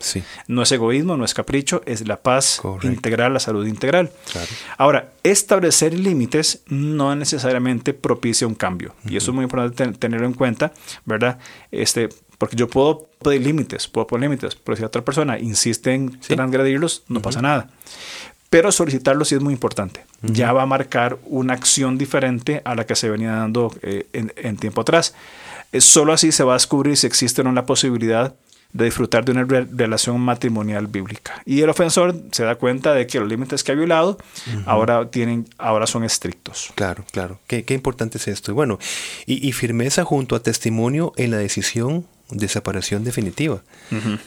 No 0.47 0.63
es 0.63 0.71
egoísmo, 0.71 1.17
no 1.17 1.23
es 1.23 1.35
capricho, 1.35 1.83
es 1.85 2.07
la 2.07 2.17
paz 2.17 2.61
integral, 2.81 3.33
la 3.33 3.39
salud 3.39 3.65
integral. 3.67 4.11
Ahora, 4.77 5.13
establecer 5.23 5.93
límites 5.93 6.63
no 6.67 7.15
necesariamente 7.15 7.93
propicia 7.93 8.47
un 8.47 8.55
cambio. 8.55 8.95
Y 9.07 9.17
eso 9.17 9.31
es 9.31 9.35
muy 9.35 9.43
importante 9.43 9.97
tenerlo 9.99 10.25
en 10.25 10.33
cuenta, 10.33 10.73
¿verdad? 11.05 11.37
Este, 11.71 12.09
porque 12.39 12.55
yo 12.55 12.67
puedo 12.67 13.07
pedir 13.21 13.43
límites, 13.43 13.87
puedo 13.87 14.07
poner 14.07 14.27
límites, 14.27 14.55
pero 14.55 14.75
si 14.75 14.83
otra 14.83 15.05
persona 15.05 15.37
insiste 15.37 15.93
en 15.93 16.19
transgredirlos, 16.21 17.03
no 17.07 17.21
pasa 17.21 17.39
nada. 17.39 17.69
Pero 18.51 18.69
solicitarlo 18.73 19.23
sí 19.23 19.35
es 19.35 19.41
muy 19.41 19.53
importante. 19.53 20.03
Ya 20.21 20.51
va 20.51 20.63
a 20.63 20.65
marcar 20.65 21.17
una 21.25 21.53
acción 21.53 21.97
diferente 21.97 22.61
a 22.65 22.75
la 22.75 22.85
que 22.85 22.97
se 22.97 23.09
venía 23.09 23.31
dando 23.31 23.73
eh, 23.81 24.07
en, 24.11 24.57
tiempo 24.57 24.81
atrás. 24.81 25.15
solo 25.79 26.11
así 26.11 26.33
se 26.33 26.43
va 26.43 26.51
a 26.51 26.55
descubrir 26.57 26.97
si 26.97 27.07
existe 27.07 27.39
o 27.39 27.43
no 27.45 27.53
la 27.53 27.65
posibilidad 27.65 28.35
de 28.73 28.85
disfrutar 28.85 29.23
de 29.23 29.31
una 29.31 29.45
relación 29.45 30.19
matrimonial 30.19 30.87
bíblica. 30.87 31.41
Y 31.45 31.61
el 31.61 31.69
ofensor 31.69 32.13
se 32.33 32.43
da 32.43 32.55
cuenta 32.55 32.93
de 32.93 33.07
que 33.07 33.21
los 33.21 33.29
límites 33.29 33.63
que 33.63 33.71
ha 33.71 33.75
violado 33.75 34.17
ahora, 34.65 35.09
tienen, 35.09 35.47
ahora 35.57 35.87
son 35.87 36.03
estrictos. 36.03 36.73
Claro, 36.75 37.05
claro. 37.13 37.39
Qué, 37.47 37.63
importante 37.69 38.17
es 38.17 38.27
esto. 38.27 38.53
bueno, 38.53 38.79
y, 39.25 39.47
y 39.47 39.53
firmeza 39.53 40.03
junto 40.03 40.35
a 40.35 40.43
testimonio 40.43 41.13
en 41.15 41.31
la 41.31 41.37
decisión 41.37 42.05
de 42.31 42.47
separación 42.47 43.03
definitiva. 43.03 43.61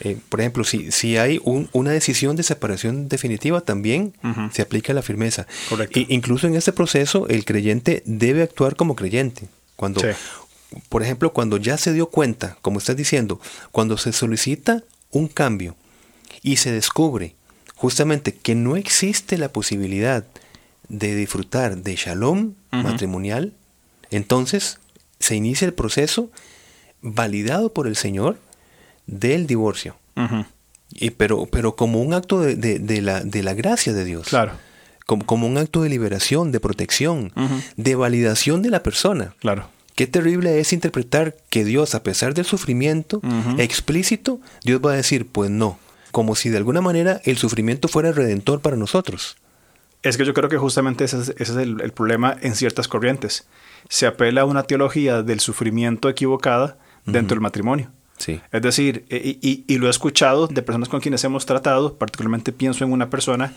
Eh, 0.01 0.19
por 0.29 0.41
ejemplo, 0.41 0.65
si, 0.65 0.93
si 0.93 1.17
hay 1.17 1.41
una 1.45 1.91
decisión 1.91 2.37
de 2.37 2.43
separación 2.43 3.09
definitiva, 3.09 3.61
también 3.61 4.15
se 4.53 4.63
aplica 4.63 4.93
la 4.93 5.03
firmeza. 5.03 5.47
Correcto. 5.69 6.01
incluso 6.09 6.47
en 6.47 6.55
este 6.55 6.73
proceso, 6.73 7.27
el 7.29 7.45
creyente 7.45 8.03
debe 8.07 8.43
actuar 8.43 8.77
como 8.77 8.95
creyente. 8.95 9.49
Cuando, 9.77 10.03
Por 10.89 11.03
ejemplo, 11.03 11.33
cuando 11.33 11.57
ya 11.57 11.77
se 11.79 11.93
dio 11.93 12.07
cuenta, 12.07 12.57
como 12.63 12.79
estás 12.79 12.97
diciendo, 12.97 13.41
cuando 13.73 13.97
se 13.99 14.13
solicita 14.13 14.83
un 15.11 15.29
cambio 15.29 15.77
y 16.43 16.57
se 16.57 16.73
descubre 16.73 17.35
justamente 17.75 18.35
que 18.35 18.55
no 18.55 18.77
existe 18.77 19.39
la 19.39 19.49
posibilidad 19.49 20.25
de 20.89 21.15
disfrutar 21.15 21.79
de 21.79 21.97
shalom 21.97 22.55
matrimonial, 22.71 23.53
entonces 24.11 24.79
se 25.19 25.37
inicia 25.37 25.67
el 25.67 25.75
proceso 25.75 26.31
validado 27.05 27.73
por 27.73 27.87
el 27.87 27.95
Señor 27.95 28.39
del 29.07 29.47
divorcio. 29.47 29.97
y, 30.91 31.11
pero, 31.11 31.47
pero 31.47 31.77
como 31.77 32.01
un 32.01 32.15
acto 32.15 32.41
de, 32.41 33.01
la, 33.03 33.21
de 33.21 33.43
la 33.43 33.55
gracia 33.55 33.93
de 33.93 34.05
Dios. 34.05 34.29
Claro. 34.29 34.53
Como, 35.07 35.27
como 35.27 35.47
un 35.47 35.59
acto 35.59 35.83
de 35.83 35.91
liberación, 35.91 36.51
de 36.51 36.61
protección, 36.61 37.33
de 37.77 37.95
validación 37.95 38.63
de 38.63 38.71
la 38.71 38.83
persona. 38.83 39.35
Claro. 39.39 39.69
Qué 39.95 40.07
terrible 40.07 40.59
es 40.59 40.73
interpretar 40.73 41.37
que 41.51 41.65
Dios, 41.65 41.95
a 41.95 42.03
pesar 42.03 42.35
del 42.35 42.47
sufrimiento 42.47 43.21
explícito, 43.59 44.41
Dios 44.65 44.81
va 44.85 44.93
a 44.93 44.97
decir, 44.97 45.27
pues 45.27 45.51
no, 45.51 45.79
como 46.11 46.35
si 46.35 46.49
de 46.49 46.57
alguna 46.57 46.81
manera 46.81 47.21
el 47.25 47.37
sufrimiento 47.37 47.87
fuera 47.87 48.13
redentor 48.13 48.61
para 48.61 48.77
nosotros. 48.77 49.37
Es 50.03 50.17
que 50.17 50.25
yo 50.25 50.35
creo 50.35 50.49
que 50.49 50.59
justamente 50.59 51.05
ese 51.05 51.35
es, 51.37 51.51
el, 51.51 51.93
problema 51.93 52.37
en 52.41 52.55
ciertas 52.55 52.89
corrientes. 52.89 53.47
Se 53.89 54.07
apela 54.07 54.43
a 54.43 54.45
una 54.47 54.65
teología 54.65 55.23
del 55.23 55.41
sufrimiento 55.41 56.09
equivocada 56.09 56.77
dentro 57.05 57.35
del 57.35 57.41
matrimonio. 57.41 57.91
Sí. 58.19 58.41
Es 58.53 58.63
decir, 58.63 59.05
e, 59.11 59.39
y, 59.41 59.79
lo 59.79 59.89
he 59.89 59.91
escuchado 59.91 60.47
de 60.47 60.63
personas 60.63 60.89
con 60.89 61.01
quienes 61.01 61.25
hemos 61.25 61.47
tratado, 61.47 61.97
particularmente 61.97 62.53
pienso 62.53 62.85
en 62.85 62.93
una 62.93 63.11
persona 63.11 63.53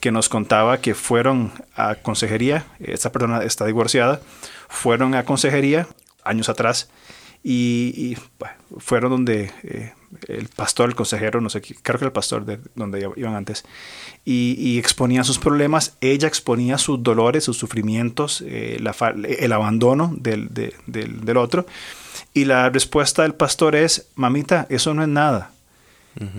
que 0.00 0.10
nos 0.10 0.28
contaba 0.28 0.80
que 0.80 0.94
fueron 0.94 1.52
a 1.76 1.94
consejería, 1.94 2.66
esta 2.80 3.12
persona 3.12 3.42
está 3.44 3.66
divorciada, 3.66 4.20
fueron 4.68 5.14
a 5.14 5.24
consejería 5.24 5.86
años 6.24 6.48
atrás 6.48 6.90
y, 7.42 8.16
fueron 8.78 9.10
donde 9.10 9.50
eh, 9.62 9.92
el 10.28 10.48
pastor, 10.48 10.88
el 10.88 10.94
consejero, 10.94 11.40
no 11.40 11.48
sé, 11.48 11.60
creo 11.60 11.98
que 11.98 12.04
el 12.04 12.12
pastor 12.12 12.44
de 12.44 12.60
donde 12.74 13.08
iban 13.16 13.34
antes, 13.34 13.64
y, 14.24 14.78
exponían 14.78 15.24
sus 15.24 15.38
problemas, 15.38 15.96
ella 16.00 16.26
exponía 16.26 16.78
sus 16.78 17.02
dolores, 17.02 17.44
sus 17.44 17.56
sufrimientos, 17.56 18.42
eh, 18.46 18.80
el 19.38 19.52
abandono 19.52 20.12
del, 20.16 20.48
del, 20.52 21.24
del 21.24 21.36
otro 21.36 21.66
y 22.34 22.44
la 22.44 22.70
respuesta 22.70 23.22
del 23.22 23.34
pastor 23.34 23.76
es, 23.76 24.08
mamita, 24.14 24.66
eso 24.70 24.94
no 24.94 25.02
es 25.02 25.08
nada. 25.08 25.52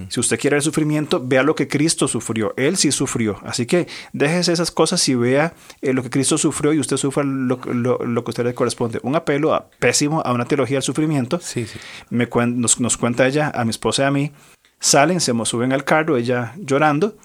Si 0.10 0.20
usted 0.20 0.38
quiere 0.38 0.58
el 0.58 0.62
sufrimiento, 0.62 1.22
vea 1.24 1.44
lo 1.44 1.56
que 1.56 1.68
Cristo 1.68 2.08
sufrió. 2.08 2.54
Él 2.58 2.78
sí 2.78 2.92
sufrió. 2.92 3.40
Así 3.44 3.66
que 3.66 3.88
déjese 4.14 4.52
esas 4.52 4.70
cosas 4.70 5.08
y 5.08 5.16
vea 5.16 5.54
eh, 5.82 5.94
lo 5.94 6.04
que 6.04 6.10
Cristo 6.10 6.38
sufrió 6.38 6.74
y 6.74 6.80
usted 6.80 6.98
sufra 6.98 7.24
lo, 7.24 7.58
lo, 7.66 8.24
que 8.24 8.30
a 8.30 8.32
usted 8.32 8.44
le 8.44 8.54
corresponde. 8.54 9.00
Un 9.02 9.16
apelo 9.16 9.66
pésimo 9.80 10.22
a 10.24 10.34
una 10.34 10.46
teología 10.46 10.76
del 10.76 10.84
sufrimiento. 10.84 11.40
Sí, 11.42 11.66
sí. 11.66 11.80
Me 12.10 12.28
nos, 12.28 12.80
nos, 12.80 12.98
cuenta 12.98 13.26
ella, 13.26 13.52
a 13.56 13.64
mi 13.64 13.72
esposa 13.72 14.04
y 14.04 14.06
a 14.06 14.12
mí, 14.12 14.32
salen, 14.80 15.20
se 15.20 15.34
suben 15.46 15.74
al 15.74 15.86
carro, 15.86 16.18
ella 16.18 16.54
llorando 16.58 17.16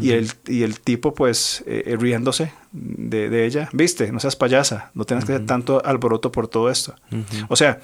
y, 0.00 0.10
el, 0.10 0.30
y 0.46 0.62
el 0.62 0.80
tipo 0.80 1.14
pues 1.14 1.62
eh, 1.66 1.84
eh, 1.86 1.96
riéndose 1.96 2.52
de, 2.72 3.28
de, 3.28 3.46
ella, 3.46 3.68
viste, 3.72 4.10
no 4.12 4.20
seas 4.20 4.36
payasa, 4.36 4.90
no 4.94 5.04
tienes 5.04 5.24
que 5.24 5.32
hacer 5.34 5.46
tanto 5.46 5.84
alboroto 5.84 6.32
por 6.32 6.48
todo 6.48 6.70
esto. 6.70 6.94
O 7.48 7.56
sea, 7.56 7.80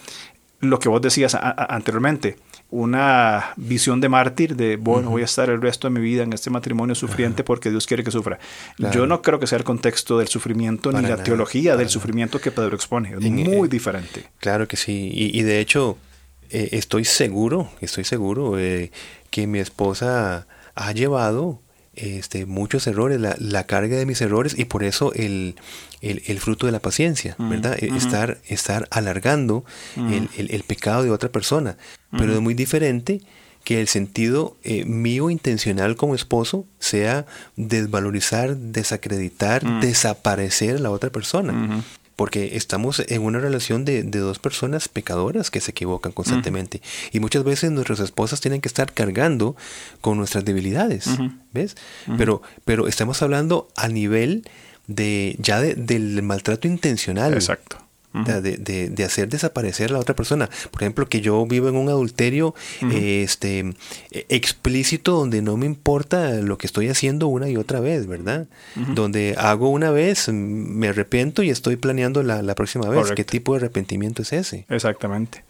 lo 0.61 0.79
que 0.79 0.89
vos 0.89 1.01
decías 1.01 1.37
anteriormente, 1.41 2.37
una 2.71 3.53
visión 3.57 4.01
de 4.01 4.09
mártir 4.09 4.57
de, 4.57 4.77
bueno, 4.77 5.11
voy 5.11 5.23
a 5.23 5.25
estar 5.25 5.49
el 5.49 5.61
resto 5.61 5.89
de 5.89 5.95
mi 5.95 6.01
vida 6.01 6.23
en 6.23 6.33
este 6.33 6.51
matrimonio 6.51 6.95
sufriente 6.95 7.43
porque 7.45 7.71
Dios 7.71 7.87
quiere 7.87 8.05
que 8.05 8.11
sufra. 8.11 8.39
Yo 8.93 9.07
no 9.07 9.23
creo 9.23 9.41
que 9.41 9.47
sea 9.47 9.59
el 9.59 9.65
contexto 9.65 10.19
del 10.19 10.29
sufrimiento 10.29 10.93
ni 10.93 11.03
la 11.03 11.23
teología 11.23 11.77
del 11.77 11.89
sufrimiento 11.89 12.41
que 12.41 12.51
Pedro 12.51 12.75
expone. 12.75 13.15
Es 13.19 13.31
muy 13.31 13.67
eh, 13.67 13.71
diferente. 13.71 14.27
Claro 14.39 14.69
que 14.69 14.77
sí. 14.77 15.11
Y, 15.13 15.43
de 15.43 15.61
hecho, 15.61 15.97
estoy 16.51 17.05
seguro, 17.05 17.71
estoy 17.81 18.05
seguro 18.05 18.57
que 19.31 19.47
mi 19.47 19.61
esposa 19.61 20.47
ha 20.75 20.93
llevado 20.93 21.61
este, 21.95 22.47
muchos 22.47 22.87
errores, 22.87 23.21
la, 23.21 23.65
carga 23.65 23.97
de 23.97 24.07
mis 24.07 24.21
errores 24.21 24.59
y 24.59 24.65
por 24.65 24.85
eso 24.85 25.13
el, 25.15 25.57
fruto 26.39 26.67
de 26.67 26.73
la 26.73 26.81
paciencia, 26.81 27.37
¿verdad? 27.39 27.77
E, 27.79 27.89
estar, 27.97 28.39
estar 28.49 28.89
alargando 28.91 29.65
el, 29.97 30.63
pecado 30.67 31.03
de 31.03 31.11
otra 31.11 31.31
persona. 31.31 31.77
Pero 32.11 32.35
es 32.35 32.41
muy 32.41 32.55
diferente 32.55 33.21
que 33.65 33.81
el 33.81 33.89
sentido 33.89 34.57
eh, 34.63 34.85
mío 34.87 35.29
intencional 35.29 35.97
como 35.97 36.15
esposo 36.15 36.65
sea 36.79 37.27
desvalorizar, 37.57 38.57
desacreditar, 38.57 39.81
desaparecer 39.81 40.77
a 40.77 40.81
la 40.81 40.91
otra 40.91 41.11
persona 41.11 41.83
porque 42.21 42.55
estamos 42.55 43.03
en 43.09 43.23
una 43.23 43.39
relación 43.39 43.87
de, 43.87 44.03
dos 44.03 44.39
personas 44.39 44.91
pecadoras 44.91 45.51
que 45.51 45.59
se 45.63 45.71
equivocan 45.71 46.13
constantemente. 46.13 46.83
Y 47.13 47.21
muchas 47.21 47.45
veces 47.45 47.71
nuestras 47.71 47.99
esposas 47.99 48.43
tienen 48.43 48.61
que 48.61 48.69
estar 48.69 48.93
cargando 48.93 49.57
con 50.03 50.19
nuestras 50.19 50.45
debilidades, 50.45 51.07
¿ves? 51.55 51.79
pero, 52.19 52.43
pero 52.67 52.89
estamos 52.89 53.23
hablando 53.23 53.69
a 53.75 53.89
nivel 53.89 54.47
de 54.87 55.35
ya 55.39 55.63
del 55.63 56.23
maltrato 56.23 56.69
intencional. 56.69 57.33
Exacto. 57.33 57.79
De, 58.13 59.05
hacer 59.05 59.29
desaparecer 59.29 59.91
a 59.91 59.93
la 59.95 59.99
otra 59.99 60.15
persona. 60.15 60.49
Por 60.71 60.83
ejemplo, 60.83 61.09
que 61.09 61.21
yo 61.21 61.45
vivo 61.47 61.69
en 61.69 61.77
un 61.77 61.89
adulterio 61.89 62.55
este, 62.93 63.75
explícito 64.11 65.13
donde 65.13 65.43
no 65.43 65.57
me 65.57 65.67
importa 65.67 66.33
lo 66.35 66.59
que 66.59 66.67
estoy 66.67 66.89
haciendo 66.89 67.29
una 67.29 67.49
y 67.49 67.57
otra 67.57 67.81
vez, 67.81 68.07
¿verdad? 68.07 68.47
Donde 68.75 69.35
hago 69.39 69.69
una 69.71 69.91
vez, 69.91 70.29
me 70.29 70.89
arrepiento 70.89 71.43
y 71.43 71.51
estoy 71.51 71.77
planeando 71.77 72.23
la, 72.23 72.55
próxima 72.55 72.89
vez. 72.89 73.13
¿Qué 73.13 73.25
tipo 73.25 73.53
de 73.53 73.59
arrepentimiento 73.59 74.23
es 74.23 74.33
ese? 74.33 74.67
Exactamente. 74.69 75.45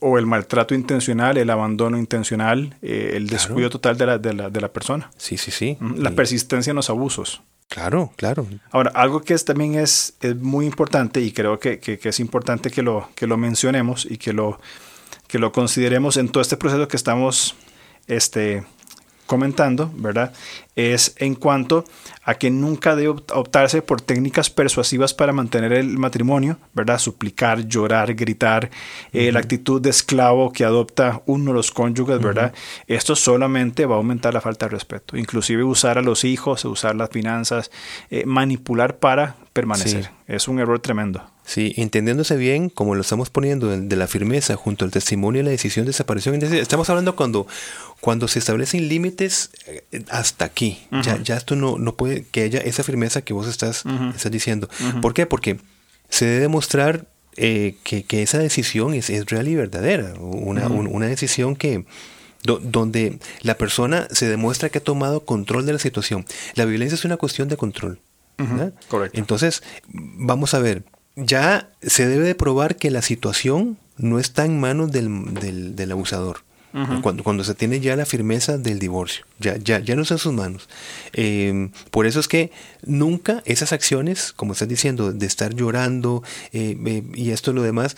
O 0.00 0.18
el 0.18 0.24
maltrato 0.24 0.74
intencional, 0.74 1.36
el 1.36 1.50
abandono 1.50 1.98
intencional, 1.98 2.74
eh, 2.80 3.12
el 3.14 3.26
descuido 3.26 3.68
total 3.68 3.98
de 3.98 4.06
la, 4.06 4.18
de, 4.18 4.32
la, 4.32 4.48
de 4.48 4.60
la, 4.62 4.68
persona. 4.68 5.10
Sí, 5.18 5.36
sí, 5.36 5.50
sí. 5.50 5.76
La 5.96 6.12
persistencia 6.12 6.70
en 6.70 6.76
los 6.76 6.88
abusos. 6.88 7.42
Claro, 7.68 8.12
claro. 8.16 8.46
Ahora, 8.70 8.90
algo 8.94 9.20
que 9.20 9.34
es, 9.34 9.44
también 9.44 9.74
es, 9.74 10.14
es, 10.22 10.36
muy 10.36 10.64
importante 10.64 11.20
y 11.20 11.32
creo 11.32 11.58
que, 11.60 11.78
que, 11.80 12.00
es 12.02 12.18
importante 12.18 12.70
que 12.70 12.82
lo, 12.82 13.10
que 13.14 13.26
lo 13.26 13.36
mencionemos 13.36 14.06
y 14.10 14.16
que 14.16 14.32
lo, 14.32 14.58
que 15.26 15.38
lo 15.38 15.52
consideremos 15.52 16.16
en 16.16 16.30
todo 16.30 16.40
este 16.40 16.56
proceso 16.56 16.88
que 16.88 16.96
estamos 16.96 17.54
este, 18.06 18.64
comentando, 19.28 19.92
¿verdad? 19.94 20.32
Es 20.74 21.14
en 21.18 21.34
cuanto 21.34 21.84
a 22.24 22.34
que 22.34 22.50
nunca 22.50 22.96
debe 22.96 23.10
optarse 23.32 23.82
por 23.82 24.00
técnicas 24.00 24.48
persuasivas 24.48 25.12
para 25.12 25.32
mantener 25.32 25.72
el 25.74 25.98
matrimonio, 25.98 26.58
¿verdad? 26.72 26.98
Suplicar, 26.98 27.68
llorar, 27.68 28.14
gritar, 28.14 28.70
eh, 29.12 29.30
la 29.30 29.38
actitud 29.38 29.80
de 29.80 29.90
esclavo 29.90 30.50
que 30.50 30.64
adopta 30.64 31.22
uno 31.26 31.50
de 31.50 31.56
los 31.56 31.70
cónyuges, 31.70 32.20
¿verdad? 32.20 32.54
Esto 32.86 33.14
solamente 33.14 33.86
va 33.86 33.96
a 33.96 33.98
aumentar 33.98 34.32
la 34.32 34.40
falta 34.40 34.66
de 34.66 34.70
respeto. 34.70 35.16
Inclusive 35.16 35.62
usar 35.62 35.98
a 35.98 36.02
los 36.02 36.24
hijos, 36.24 36.64
usar 36.64 36.96
las 36.96 37.10
finanzas, 37.10 37.70
eh, 38.10 38.24
manipular 38.24 38.96
para 38.96 39.36
permanecer. 39.58 40.10
Es 40.28 40.46
un 40.46 40.60
error 40.60 40.78
tremendo. 40.78 41.28
Sí, 41.44 41.74
entendiéndose 41.76 42.36
bien, 42.36 42.68
como 42.68 42.94
lo 42.94 43.00
estamos 43.00 43.28
poniendo, 43.28 43.68
de, 43.68 43.96
la 43.96 44.06
firmeza 44.06 44.54
junto 44.54 44.84
al 44.84 44.92
testimonio 44.92 45.40
y 45.40 45.44
la 45.44 45.50
decisión 45.50 45.84
de 45.84 45.90
desaparición. 45.90 46.40
Estamos 46.42 46.88
hablando 46.90 47.16
cuando, 47.16 47.48
cuando 48.00 48.28
se 48.28 48.38
establecen 48.38 48.88
límites 48.88 49.50
eh, 49.66 50.04
hasta 50.10 50.44
aquí. 50.44 50.78
ya, 51.02 51.20
ya 51.20 51.36
esto 51.36 51.56
no, 51.56 51.76
no 51.76 51.96
puede 51.96 52.24
que 52.24 52.42
haya 52.42 52.60
esa 52.60 52.84
firmeza 52.84 53.22
que 53.22 53.32
vos 53.32 53.48
estás, 53.48 53.84
estás 54.14 54.30
diciendo. 54.30 54.68
¿Por 55.02 55.12
qué? 55.12 55.26
Porque 55.26 55.58
se 56.08 56.26
debe 56.26 56.40
demostrar 56.42 57.06
eh, 57.36 57.76
que, 57.82 58.04
que, 58.04 58.22
esa 58.22 58.38
decisión 58.38 58.94
es, 58.94 59.10
es, 59.10 59.26
real 59.26 59.48
y 59.48 59.56
verdadera. 59.56 60.14
Una, 60.20 60.68
una 60.68 61.06
decisión 61.06 61.56
que, 61.56 61.84
donde 62.42 63.18
la 63.40 63.56
persona 63.56 64.06
se 64.10 64.28
demuestra 64.28 64.68
que 64.68 64.78
ha 64.78 64.84
tomado 64.84 65.24
control 65.24 65.66
de 65.66 65.72
la 65.72 65.78
situación. 65.78 66.24
La 66.54 66.64
violencia 66.64 66.94
es 66.94 67.04
una 67.04 67.16
cuestión 67.16 67.48
de 67.48 67.56
control. 67.56 68.00
Correcto. 68.88 69.18
Entonces, 69.18 69.62
vamos 69.88 70.54
a 70.54 70.60
ver, 70.60 70.84
ya 71.16 71.70
se 71.82 72.06
debe 72.06 72.24
de 72.24 72.34
probar 72.34 72.76
que 72.76 72.90
la 72.90 73.02
situación 73.02 73.76
no 73.96 74.18
está 74.18 74.44
en 74.44 74.60
manos 74.60 74.92
del, 74.92 75.34
del, 75.74 75.92
abusador. 75.92 76.44
cuando, 77.02 77.24
cuando, 77.24 77.42
se 77.42 77.54
tiene 77.54 77.80
ya 77.80 77.96
la 77.96 78.06
firmeza 78.06 78.58
del 78.58 78.78
divorcio, 78.78 79.24
ya, 79.40 79.56
ya, 79.56 79.80
ya 79.80 79.96
no 79.96 80.02
está 80.02 80.14
en 80.14 80.18
sus 80.18 80.32
manos. 80.32 80.68
Eh, 81.12 81.70
por 81.90 82.06
eso 82.06 82.20
es 82.20 82.28
que 82.28 82.52
nunca 82.84 83.42
esas 83.46 83.72
acciones, 83.72 84.32
como 84.32 84.52
estás 84.52 84.68
diciendo, 84.68 85.12
de 85.12 85.26
estar 85.26 85.54
llorando 85.54 86.22
eh, 86.52 86.78
eh, 86.86 87.02
y 87.14 87.30
esto 87.30 87.50
y 87.50 87.54
lo 87.54 87.62
demás, 87.62 87.96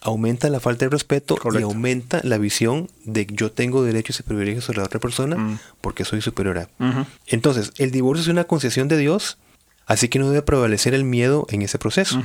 aumenta 0.00 0.50
la 0.50 0.60
falta 0.60 0.86
de 0.86 0.90
respeto 0.90 1.36
y 1.58 1.62
aumenta 1.62 2.20
la 2.24 2.38
visión 2.38 2.88
de 3.04 3.26
que 3.26 3.34
yo 3.34 3.52
tengo 3.52 3.82
derechos 3.82 4.20
y 4.20 4.22
privilegios 4.22 4.64
sobre 4.64 4.78
la 4.78 4.84
otra 4.84 5.00
persona 5.00 5.36
mm. 5.36 5.58
porque 5.80 6.04
soy 6.04 6.20
superior 6.20 6.58
a. 6.58 6.68
Entonces, 7.26 7.72
el 7.78 7.90
divorcio 7.90 8.22
es 8.22 8.28
una 8.28 8.44
concesión 8.44 8.88
de 8.88 8.98
Dios 8.98 9.38
Así 9.86 10.08
que 10.08 10.18
no 10.18 10.28
debe 10.28 10.42
prevalecer 10.42 10.94
el 10.94 11.04
miedo 11.04 11.46
en 11.50 11.62
ese 11.62 11.78
proceso. 11.78 12.22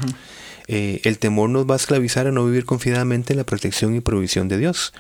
Eh, 0.67 1.01
el 1.03 1.19
temor 1.19 1.49
nos 1.49 1.69
va 1.69 1.75
a 1.75 1.77
esclavizar 1.77 2.27
a 2.27 2.31
no 2.31 2.45
vivir 2.45 2.65
confiadamente 2.65 3.33
en 3.33 3.37
la 3.37 3.43
protección 3.43 3.95
y 3.95 4.01
provisión 4.01 4.47
de 4.47 4.57
Dios. 4.57 4.93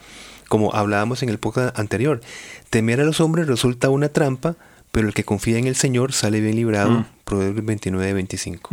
Como 0.47 0.75
hablábamos 0.75 1.23
en 1.23 1.29
el 1.29 1.39
podcast 1.39 1.77
anterior, 1.79 2.21
temer 2.69 2.99
a 2.99 3.05
los 3.05 3.19
hombres 3.19 3.47
resulta 3.47 3.89
una 3.89 4.09
trampa, 4.09 4.55
pero 4.91 5.07
el 5.07 5.13
que 5.13 5.23
confía 5.23 5.57
en 5.57 5.67
el 5.67 5.75
Señor 5.75 6.13
sale 6.13 6.41
bien 6.41 6.55
librado. 6.55 7.05
Proverbios 7.23 7.65
29, 7.65 8.13
25. 8.13 8.69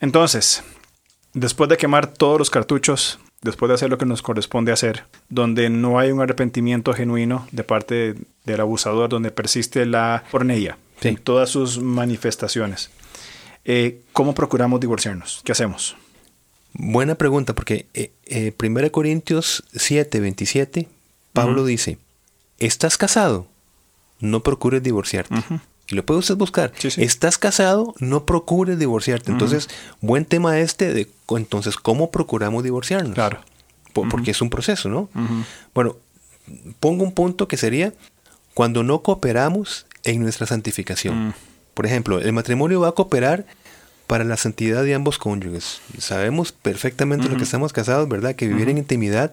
Entonces, 0.00 0.62
después 1.32 1.68
de 1.70 1.76
quemar 1.76 2.06
todos 2.06 2.38
los 2.38 2.50
cartuchos, 2.50 3.18
después 3.40 3.68
de 3.68 3.74
hacer 3.74 3.90
lo 3.90 3.98
que 3.98 4.06
nos 4.06 4.22
corresponde 4.22 4.70
hacer, 4.70 5.04
donde 5.28 5.70
no 5.70 5.98
hay 5.98 6.12
un 6.12 6.20
arrepentimiento 6.20 6.92
genuino 6.92 7.48
de 7.52 7.64
parte 7.64 8.14
del 8.44 8.60
abusador, 8.60 9.08
donde 9.08 9.30
persiste 9.30 9.86
la 9.86 10.24
pornella 10.30 10.78
en 11.02 11.16
todas 11.16 11.50
sus 11.50 11.78
manifestaciones. 11.78 12.90
Eh, 13.64 14.02
¿Cómo 14.12 14.34
procuramos 14.34 14.80
divorciarnos? 14.80 15.40
¿Qué 15.44 15.52
hacemos? 15.52 15.96
Buena 16.74 17.14
pregunta, 17.14 17.54
porque 17.54 17.86
eh, 17.94 18.12
eh, 18.26 18.52
1 18.60 18.92
Corintios 18.92 19.64
7, 19.74 20.20
27, 20.20 20.88
Pablo 21.32 21.64
dice, 21.64 21.98
¿estás 22.58 22.98
casado? 22.98 23.46
No 24.20 24.42
procures 24.42 24.82
divorciarte. 24.82 25.36
Y 25.88 25.94
lo 25.94 26.04
puede 26.04 26.20
usted 26.20 26.36
buscar. 26.36 26.72
¿Estás 26.96 27.38
casado? 27.38 27.94
No 28.00 28.24
procures 28.26 28.78
divorciarte. 28.78 29.30
Entonces, 29.30 29.68
buen 30.00 30.24
tema 30.24 30.58
este 30.58 30.92
de, 30.92 31.10
entonces, 31.30 31.76
¿cómo 31.76 32.10
procuramos 32.10 32.64
divorciarnos? 32.64 33.14
Claro. 33.14 33.40
porque 33.92 34.32
es 34.32 34.42
un 34.42 34.50
proceso, 34.50 34.88
¿no? 34.88 35.08
Bueno, 35.74 35.96
pongo 36.80 37.04
un 37.04 37.12
punto 37.12 37.48
que 37.48 37.56
sería 37.56 37.92
cuando 38.54 38.82
no 38.82 39.02
cooperamos 39.02 39.86
en 40.04 40.22
nuestra 40.22 40.46
santificación. 40.46 41.34
Por 41.74 41.86
ejemplo, 41.86 42.20
el 42.20 42.32
matrimonio 42.32 42.80
va 42.80 42.88
a 42.88 42.92
cooperar 42.92 43.46
para 44.06 44.24
la 44.24 44.36
santidad 44.36 44.84
de 44.84 44.94
ambos 44.94 45.18
cónyuges. 45.18 45.80
Sabemos 45.98 46.52
perfectamente 46.52 47.28
lo 47.28 47.36
que 47.36 47.44
estamos 47.44 47.72
casados, 47.72 48.08
¿verdad? 48.08 48.34
Que 48.34 48.48
vivir 48.48 48.68
en 48.68 48.78
intimidad 48.78 49.32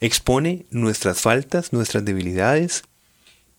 expone 0.00 0.66
nuestras 0.70 1.20
faltas, 1.20 1.72
nuestras 1.72 2.04
debilidades, 2.04 2.82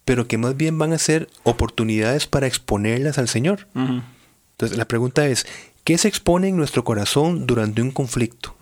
pero 0.05 0.27
que 0.27 0.37
más 0.37 0.57
bien 0.57 0.77
van 0.77 0.93
a 0.93 0.97
ser 0.97 1.29
oportunidades 1.43 2.27
para 2.27 2.47
exponerlas 2.47 3.17
al 3.17 3.29
Señor. 3.29 3.67
Entonces 3.73 4.77
la 4.77 4.85
pregunta 4.85 5.25
es, 5.27 5.45
¿qué 5.83 5.97
se 5.97 6.07
expone 6.07 6.49
en 6.49 6.57
nuestro 6.57 6.83
corazón 6.83 7.47
durante 7.47 7.81
un 7.81 7.91
conflicto? 7.91 8.55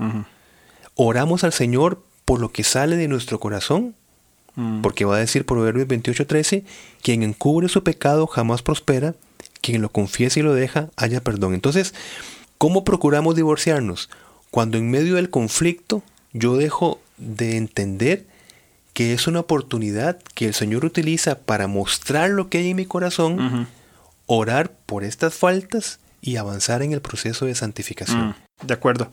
¿Oramos 0.96 1.44
al 1.44 1.54
Señor 1.54 2.04
por 2.26 2.40
lo 2.40 2.52
que 2.52 2.64
sale 2.64 2.96
de 2.96 3.08
nuestro 3.08 3.40
corazón? 3.40 3.96
Porque 4.84 5.06
va 5.06 5.16
a 5.16 5.20
decir 5.20 5.46
Proverbios 5.46 5.88
28:13, 5.88 6.64
quien 7.02 7.24
encubre 7.24 7.68
su 7.68 7.84
pecado 7.84 8.28
jamás 8.28 8.62
prospera, 8.62 9.16
quien 9.62 9.82
lo 9.82 9.90
confiesa 9.90 10.40
y 10.40 10.44
lo 10.44 10.54
deja, 10.54 10.90
haya 10.96 11.22
perdón. 11.22 11.54
Entonces, 11.54 11.94
¿cómo 12.58 12.84
procuramos 12.84 13.36
divorciarnos? 13.36 14.10
Cuando 14.50 14.78
en 14.78 14.92
medio 14.92 15.16
del 15.16 15.30
conflicto 15.30 16.04
yo 16.34 16.58
dejo 16.58 17.00
de 17.18 17.58
entender 17.58 18.26
que 18.94 19.14
es 19.14 19.28
una 19.28 19.40
oportunidad 19.40 20.20
que 20.36 20.46
el 20.46 20.54
Señor 20.54 20.86
utiliza 20.86 21.40
para 21.40 21.68
mostrar 21.68 22.30
lo 22.30 22.50
que 22.50 22.58
hay 22.58 22.72
en 22.72 22.78
mi 22.78 22.86
corazón, 22.86 23.68
orar 24.26 24.72
por 24.86 25.04
estas 25.04 25.34
faltas 25.34 26.00
y 26.22 26.36
avanzar 26.36 26.84
en 26.84 26.92
el 26.92 27.02
proceso 27.02 27.46
de 27.46 27.56
santificación. 27.56 28.30
Mm, 28.30 28.68
de 28.68 28.74
acuerdo. 28.74 29.12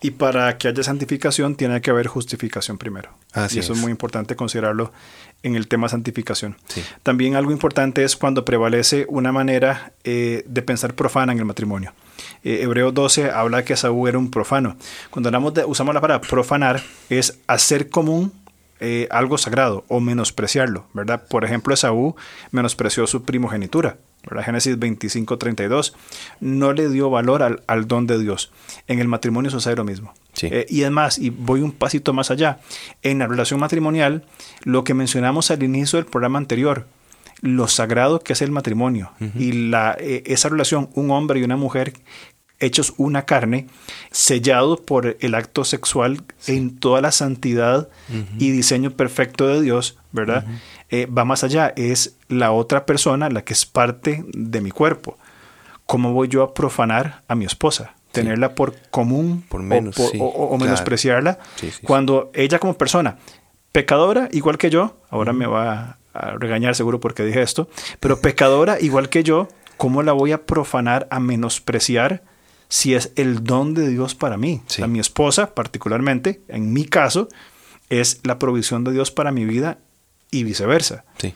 Y 0.00 0.12
para 0.12 0.58
que 0.58 0.68
haya 0.68 0.82
santificación 0.82 1.54
tiene 1.54 1.80
que 1.80 1.90
haber 1.90 2.06
justificación 2.06 2.78
primero. 2.78 3.10
y 3.50 3.58
eso 3.58 3.72
es. 3.72 3.78
muy 3.78 3.90
importante 3.90 4.34
considerarlo 4.34 4.92
en 5.42 5.56
el 5.56 5.68
tema 5.68 5.88
santificación. 5.88 6.56
También 7.02 7.36
algo 7.36 7.52
importante 7.52 8.04
es 8.04 8.16
cuando 8.16 8.44
prevalece 8.44 9.06
una 9.08 9.32
manera 9.32 9.92
eh, 10.04 10.44
de 10.46 10.62
pensar 10.62 10.94
profana 10.94 11.32
en 11.32 11.38
el 11.38 11.44
matrimonio. 11.44 11.92
Eh, 12.44 12.60
Hebreo 12.62 12.92
12 12.92 13.30
habla 13.30 13.64
que 13.64 13.76
Saúl 13.76 14.08
era 14.08 14.18
un 14.18 14.30
profano. 14.30 14.76
Cuando 15.10 15.28
hablamos 15.28 15.54
de, 15.54 15.64
usamos 15.64 15.94
la 15.94 16.00
palabra 16.00 16.26
profanar, 16.26 16.82
es 17.08 17.38
hacer 17.46 17.88
común 17.88 18.32
eh, 18.80 19.06
algo 19.10 19.38
sagrado 19.38 19.84
o 19.88 20.00
menospreciarlo, 20.00 20.86
¿verdad? 20.94 21.26
Por 21.28 21.44
ejemplo, 21.44 21.76
Saúl 21.76 22.14
menospreció 22.50 23.06
su 23.06 23.24
primogenitura. 23.24 23.98
¿verdad? 24.28 24.44
Génesis 24.44 24.78
25, 24.78 25.38
32, 25.38 25.94
no 26.40 26.72
le 26.72 26.88
dio 26.88 27.08
valor 27.08 27.42
al, 27.42 27.62
al, 27.66 27.88
don 27.88 28.06
de 28.06 28.18
Dios. 28.18 28.52
En 28.86 28.98
el 28.98 29.08
matrimonio 29.08 29.50
sucede 29.50 29.76
lo 29.76 29.84
mismo. 29.84 30.12
Eh, 30.42 30.66
y 30.68 30.82
además, 30.82 31.18
y 31.18 31.30
voy 31.30 31.60
un 31.60 31.72
pasito 31.72 32.12
más 32.12 32.30
allá, 32.30 32.60
en 33.02 33.20
la 33.20 33.26
relación 33.26 33.60
matrimonial, 33.60 34.24
lo 34.62 34.84
que 34.84 34.94
mencionamos 34.94 35.50
al 35.50 35.62
inicio 35.62 35.98
del 35.98 36.06
programa 36.06 36.38
anterior, 36.38 36.86
lo 37.40 37.68
sagrado 37.68 38.20
que 38.20 38.34
es 38.34 38.42
el 38.42 38.50
matrimonio 38.50 39.12
y 39.34 39.52
la, 39.70 39.96
eh, 39.98 40.22
esa 40.26 40.50
relación, 40.50 40.90
un 40.94 41.10
hombre 41.10 41.40
y 41.40 41.42
una 41.42 41.56
mujer 41.56 41.94
hechos 42.60 42.94
una 42.98 43.24
carne, 43.24 43.66
sellado 44.10 44.76
por 44.76 45.16
el 45.20 45.34
acto 45.34 45.64
sexual 45.64 46.22
en 46.46 46.78
toda 46.78 47.00
la 47.00 47.10
santidad 47.10 47.88
y 48.38 48.50
diseño 48.50 48.92
perfecto 48.92 49.48
de 49.48 49.62
Dios, 49.62 49.98
¿verdad? 50.12 50.44
Eh, 50.90 51.06
va 51.06 51.24
más 51.24 51.42
allá, 51.42 51.72
es 51.76 52.16
la 52.28 52.52
otra 52.52 52.86
persona 52.86 53.28
la 53.30 53.42
que 53.42 53.54
es 53.54 53.66
parte 53.66 54.24
de 54.32 54.60
mi 54.60 54.70
cuerpo. 54.70 55.18
¿Cómo 55.86 56.12
voy 56.12 56.28
yo 56.28 56.42
a 56.42 56.54
profanar 56.54 57.22
a 57.26 57.34
mi 57.34 57.44
esposa? 57.44 57.94
Tenerla 58.12 58.54
por 58.54 58.76
común 58.90 59.44
por 59.48 59.62
menos, 59.62 59.96
o, 60.18 60.58
menospreciarla. 60.58 61.38
Cuando 61.84 62.30
ella 62.34 62.58
como 62.58 62.74
persona, 62.74 63.18
pecadora 63.72 64.28
igual 64.32 64.58
que 64.58 64.70
yo, 64.70 64.96
ahora 65.10 65.32
me 65.32 65.46
va 65.46 65.96
a 66.12 66.30
regañar 66.32 66.74
seguro 66.74 67.00
porque 67.00 67.24
dije 67.24 67.40
esto, 67.40 67.68
pero 68.00 68.20
pecadora 68.20 68.80
igual 68.80 69.08
que 69.08 69.22
yo, 69.22 69.48
¿cómo 69.76 70.02
la 70.02 70.12
voy 70.12 70.32
a 70.32 70.42
profanar, 70.42 71.06
a 71.10 71.20
menospreciar 71.20 72.22
si 72.70 72.94
es 72.94 73.12
el 73.16 73.44
don 73.44 73.74
de 73.74 73.88
Dios 73.88 74.14
para 74.14 74.38
mí. 74.38 74.62
A 74.82 74.86
mi 74.86 75.00
esposa, 75.00 75.54
particularmente, 75.54 76.40
en 76.48 76.72
mi 76.72 76.84
caso, 76.84 77.28
es 77.90 78.20
la 78.22 78.38
provisión 78.38 78.84
de 78.84 78.92
Dios 78.92 79.10
para 79.10 79.32
mi 79.32 79.44
vida 79.44 79.78
y 80.30 80.44
viceversa. 80.44 81.04
Sí. 81.18 81.34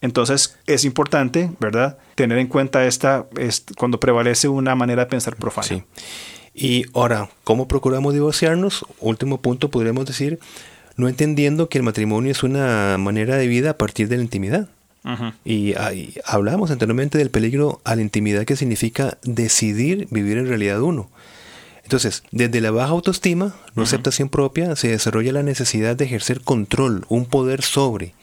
Entonces 0.00 0.56
es 0.66 0.84
importante, 0.84 1.50
¿verdad?, 1.58 1.98
tener 2.14 2.38
en 2.38 2.46
cuenta 2.46 2.86
esta, 2.86 3.26
cuando 3.76 3.98
prevalece 3.98 4.46
una 4.46 4.76
manera 4.76 5.04
de 5.04 5.10
pensar 5.10 5.36
profana. 5.36 5.66
Sí. 5.66 5.82
Y 6.54 6.84
ahora, 6.94 7.28
¿cómo 7.44 7.66
procuramos 7.66 8.14
divorciarnos? 8.14 8.86
Último 9.00 9.40
punto, 9.42 9.70
podríamos 9.70 10.06
decir, 10.06 10.38
no 10.96 11.08
entendiendo 11.08 11.68
que 11.68 11.78
el 11.78 11.84
matrimonio 11.84 12.30
es 12.30 12.44
una 12.44 12.96
manera 12.98 13.36
de 13.36 13.48
vida 13.48 13.70
a 13.70 13.76
partir 13.76 14.08
de 14.08 14.18
la 14.18 14.22
intimidad. 14.22 14.68
Y, 15.44 15.74
hablamos 16.24 16.70
anteriormente 16.70 17.18
del 17.18 17.30
peligro 17.30 17.80
a 17.84 17.96
la 17.96 18.02
intimidad 18.02 18.44
que 18.44 18.56
significa 18.56 19.18
decidir 19.22 20.08
vivir 20.10 20.38
en 20.38 20.48
realidad 20.48 20.80
uno. 20.80 21.08
Entonces, 21.84 22.24
desde 22.32 22.60
la 22.60 22.72
baja 22.72 22.90
autoestima, 22.90 23.54
no 23.76 23.84
aceptación 23.84 24.28
propia, 24.28 24.74
se 24.74 24.88
desarrolla 24.88 25.32
la 25.32 25.44
necesidad 25.44 25.94
de 25.94 26.04
ejercer 26.04 26.40
control, 26.40 27.06
un 27.08 27.26
poder 27.26 27.62
sobre. 27.62 28.14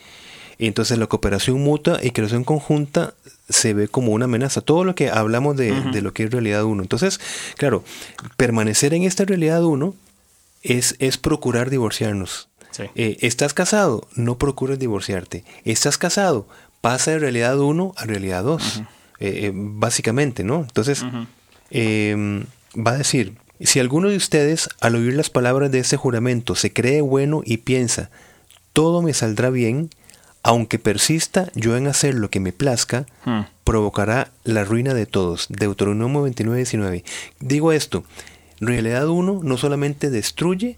Y 0.58 0.68
entonces 0.68 0.98
la 0.98 1.08
cooperación 1.08 1.62
mutua 1.62 2.00
y 2.04 2.12
creación 2.12 2.44
conjunta 2.44 3.14
se 3.50 3.74
ve 3.74 3.88
como 3.88 4.12
una 4.12 4.26
amenaza. 4.26 4.62
Todo 4.62 4.84
lo 4.84 4.96
que 4.96 5.10
hablamos 5.10 5.56
de, 5.56 6.02
lo 6.02 6.14
que 6.14 6.24
es 6.24 6.32
realidad 6.32 6.64
uno. 6.66 6.82
Entonces, 6.84 7.20
claro, 7.58 7.84
permanecer 8.38 8.94
en 8.94 9.04
esta 9.04 9.26
realidad 9.26 9.64
uno 9.64 9.96
es, 10.62 10.96
es 11.00 11.18
procurar 11.18 11.70
divorciarnos. 11.70 12.50
Eh, 12.96 13.18
¿Estás 13.22 13.54
casado? 13.54 14.08
No 14.16 14.38
procures 14.38 14.80
divorciarte. 14.80 15.44
¿Estás 15.64 15.98
casado? 15.98 16.48
Pasa 16.84 17.12
de 17.12 17.20
realidad 17.20 17.58
uno 17.60 17.94
a 17.96 18.04
realidad 18.04 18.44
dos. 18.44 18.82
Eh, 19.18 19.46
eh, 19.46 19.52
básicamente, 19.56 20.44
¿no? 20.44 20.64
Entonces, 20.64 21.06
em, 21.70 22.44
va 22.76 22.92
a 22.92 22.98
decir, 22.98 23.38
si 23.62 23.80
alguno 23.80 24.10
de 24.10 24.18
ustedes 24.18 24.68
al 24.82 24.96
oír 24.96 25.14
las 25.14 25.30
palabras 25.30 25.72
de 25.72 25.80
ese 25.80 25.96
juramento 25.96 26.56
se 26.56 26.74
cree 26.74 27.00
bueno 27.00 27.42
y 27.46 27.60
piensa, 27.60 28.10
todo 28.74 29.02
me 29.02 29.14
saldrá 29.14 29.50
bien, 29.50 29.92
aunque 30.44 30.78
persista 30.78 31.50
yo 31.56 31.78
en 31.78 31.88
hacer 31.88 32.16
lo 32.16 32.30
que 32.30 32.42
me 32.42 32.52
plazca, 32.52 33.06
hmm. 33.24 33.44
provocará 33.64 34.32
la 34.44 34.66
ruina 34.66 34.94
de 34.94 35.06
todos. 35.06 35.46
Deuteronomio 35.48 36.24
29, 36.24 36.58
19. 36.58 37.06
Digo 37.40 37.72
esto, 37.72 38.04
realidad 38.60 39.08
uno 39.08 39.40
no 39.42 39.56
solamente 39.56 40.10
destruye 40.10 40.78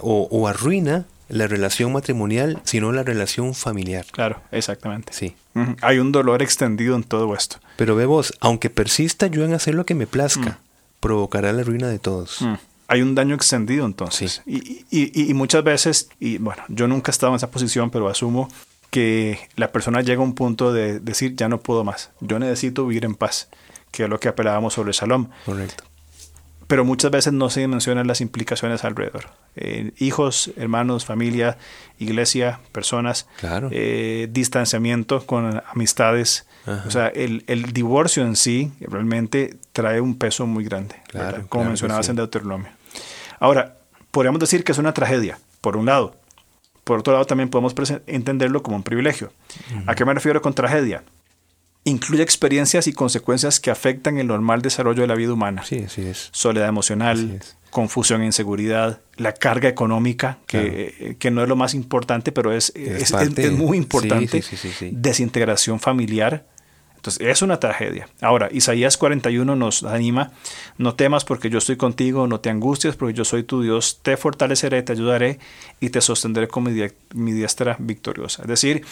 o, 0.00 0.48
arruina 0.48 1.06
la 1.28 1.46
relación 1.46 1.92
matrimonial, 1.92 2.60
sino 2.64 2.92
la 2.92 3.02
relación 3.02 3.54
familiar. 3.54 4.06
Claro, 4.10 4.40
exactamente. 4.52 5.12
Sí. 5.12 5.34
Hay 5.80 5.98
un 5.98 6.12
dolor 6.12 6.42
extendido 6.42 6.96
en 6.96 7.02
todo 7.02 7.34
esto. 7.34 7.58
Pero 7.76 7.96
ve 7.96 8.06
vos, 8.06 8.34
aunque 8.40 8.70
persista 8.70 9.26
yo 9.26 9.44
en 9.44 9.54
hacer 9.54 9.74
lo 9.74 9.86
que 9.86 9.94
me 9.94 10.06
plazca, 10.06 10.50
hmm. 10.50 11.00
provocará 11.00 11.52
la 11.52 11.62
ruina 11.62 11.88
de 11.88 11.98
todos. 11.98 12.42
Hmm. 12.42 12.54
Hay 12.88 13.02
un 13.02 13.14
daño 13.14 13.34
extendido 13.34 13.84
entonces. 13.86 14.42
Y, 14.46 14.84
y, 14.90 15.30
y, 15.30 15.34
muchas 15.34 15.64
veces, 15.64 16.08
y 16.20 16.38
bueno, 16.38 16.62
yo 16.68 16.86
nunca 16.86 17.10
he 17.10 17.12
estado 17.12 17.32
en 17.32 17.36
esa 17.36 17.50
posición, 17.50 17.90
pero 17.90 18.08
asumo 18.08 18.48
que 18.90 19.40
la 19.56 19.72
persona 19.72 20.02
llega 20.02 20.20
a 20.20 20.24
un 20.24 20.34
punto 20.34 20.72
de 20.72 21.00
decir, 21.00 21.34
ya 21.34 21.48
no 21.48 21.58
puedo 21.58 21.82
más, 21.82 22.10
yo 22.20 22.38
necesito 22.38 22.86
vivir 22.86 23.04
en 23.04 23.16
paz, 23.16 23.48
que 23.90 24.04
es 24.04 24.08
lo 24.08 24.20
que 24.20 24.28
apelábamos 24.28 24.74
sobre 24.74 24.92
Shalom. 24.92 25.28
Correcto. 25.44 25.84
Pero 26.66 26.84
muchas 26.84 27.10
veces 27.10 27.32
no 27.32 27.48
se 27.48 27.66
mencionan 27.68 28.06
las 28.06 28.20
implicaciones 28.20 28.84
alrededor. 28.84 29.30
Eh, 29.54 29.92
hijos, 29.98 30.50
hermanos, 30.56 31.04
familia, 31.04 31.58
iglesia, 31.98 32.60
personas, 32.72 33.28
eh, 33.70 34.28
distanciamiento 34.30 35.24
con 35.26 35.62
amistades. 35.72 36.46
O 36.86 36.90
sea, 36.90 37.08
el, 37.08 37.44
divorcio 37.72 38.24
en 38.24 38.34
sí 38.34 38.72
realmente 38.80 39.56
trae 39.72 40.00
un 40.00 40.18
peso 40.18 40.46
muy 40.46 40.64
grande, 40.64 40.96
como 41.48 41.66
mencionabas 41.66 42.08
en 42.08 42.16
Deuteronomio. 42.16 42.70
Ahora, 43.38 43.76
podríamos 44.10 44.40
decir 44.40 44.64
que 44.64 44.72
es 44.72 44.78
una 44.78 44.92
tragedia, 44.92 45.38
por 45.60 45.76
un 45.76 45.86
lado, 45.86 46.16
por 46.86 47.00
otro 47.00 47.12
lado, 47.12 47.24
también 47.24 47.48
podemos 47.48 47.74
entenderlo 48.06 48.62
como 48.62 48.76
un 48.76 48.84
privilegio. 48.84 49.32
¿A 49.86 49.96
qué 49.96 50.04
me 50.04 50.14
refiero 50.14 50.40
con 50.40 50.54
tragedia? 50.54 51.02
Incluye 51.86 52.22
experiencias 52.24 52.88
y 52.88 52.92
consecuencias 52.92 53.60
que 53.60 53.70
afectan 53.70 54.18
el 54.18 54.26
normal 54.26 54.60
desarrollo 54.60 55.02
de 55.02 55.06
la 55.06 55.14
vida 55.14 55.32
humana. 55.32 55.62
Sí, 55.64 55.84
así 55.86 56.02
es. 56.02 56.30
Soledad 56.32 56.68
emocional, 56.68 57.40
confusión 57.70 58.22
e 58.22 58.26
inseguridad, 58.26 59.02
la 59.16 59.32
carga 59.32 59.68
económica, 59.68 60.38
que, 60.46 61.16
que, 61.20 61.30
no 61.30 61.44
es 61.44 61.48
lo 61.48 61.54
más 61.54 61.74
importante, 61.74 62.32
pero 62.32 62.52
es, 62.52 62.72
es, 62.74 63.12
es 63.12 63.52
muy 63.52 63.78
importante. 63.78 64.42
Desintegración 64.90 65.78
familiar, 65.78 66.44
entonces, 66.96 67.24
es 67.24 67.40
una 67.42 67.60
tragedia. 67.60 68.08
Ahora, 68.20 68.48
Isaías 68.50 68.96
41 68.96 69.54
nos 69.54 69.84
anima, 69.84 70.32
no 70.78 70.96
temas 70.96 71.24
porque 71.24 71.50
yo 71.50 71.58
estoy 71.58 71.76
contigo, 71.76 72.26
no 72.26 72.40
te 72.40 72.50
angusties 72.50 72.96
porque 72.96 73.14
yo 73.14 73.24
soy 73.24 73.44
tu 73.44 73.62
Dios, 73.62 74.00
te 74.02 74.16
fortaleceré, 74.16 74.82
te 74.82 74.90
ayudaré 74.90 75.38
y 75.78 75.90
te 75.90 76.00
sostendré 76.00 76.48
con 76.48 76.64
mi, 76.64 76.82
mi 77.14 77.30
diestra 77.30 77.76
victoriosa. 77.78 78.42
Es 78.42 78.48
decir, 78.48 78.84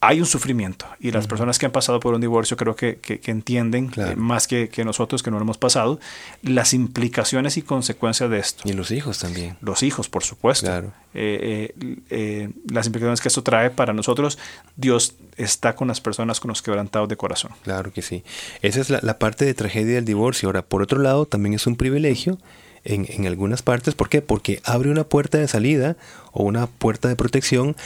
hay 0.00 0.20
un 0.20 0.26
sufrimiento 0.26 0.86
y 1.00 1.10
las 1.10 1.26
personas 1.26 1.58
que 1.58 1.66
han 1.66 1.72
pasado 1.72 2.00
por 2.00 2.14
un 2.14 2.20
divorcio 2.20 2.56
creo 2.56 2.76
que, 2.76 3.00
entienden, 3.24 3.90
eh, 3.96 4.14
más 4.14 4.46
que, 4.46 4.70
nosotros 4.84 5.22
que 5.22 5.30
no 5.30 5.38
lo 5.38 5.44
hemos 5.44 5.56
pasado, 5.56 5.98
las 6.42 6.74
implicaciones 6.74 7.56
y 7.56 7.62
consecuencias 7.62 8.28
de 8.28 8.38
esto. 8.38 8.62
Y 8.66 8.74
los 8.74 8.90
hijos 8.90 9.18
también. 9.18 9.56
Los 9.62 9.82
hijos, 9.82 10.08
por 10.08 10.22
supuesto. 10.22 10.66
Claro. 10.66 10.92
Eh, 11.14 11.74
eh, 12.10 12.50
las 12.70 12.86
implicaciones 12.86 13.22
que 13.22 13.28
esto 13.28 13.42
trae 13.42 13.70
para 13.70 13.94
nosotros, 13.94 14.38
Dios 14.76 15.14
está 15.38 15.74
con 15.74 15.88
las 15.88 16.02
personas 16.02 16.40
con 16.40 16.50
los 16.50 16.60
quebrantados 16.60 17.08
de 17.08 17.16
corazón. 17.16 17.52
Claro 17.62 17.90
que 17.90 18.02
sí. 18.02 18.22
Esa 18.60 18.82
es 18.82 18.90
la, 18.90 19.18
parte 19.18 19.46
de 19.46 19.54
tragedia 19.54 19.94
del 19.94 20.04
divorcio. 20.04 20.48
Ahora, 20.48 20.62
por 20.62 20.82
otro 20.82 21.00
lado, 21.00 21.24
también 21.24 21.54
es 21.54 21.66
un 21.66 21.76
privilegio 21.76 22.38
en, 22.84 23.06
en 23.08 23.26
algunas 23.26 23.62
partes. 23.62 23.94
¿Por 23.94 24.10
qué? 24.10 24.20
Porque 24.20 24.60
abre 24.62 24.90
una 24.90 25.04
puerta 25.04 25.38
de 25.38 25.48
salida 25.48 25.96
o 26.32 26.44
una 26.44 26.66
puerta 26.66 27.08
de 27.08 27.16
protección 27.16 27.76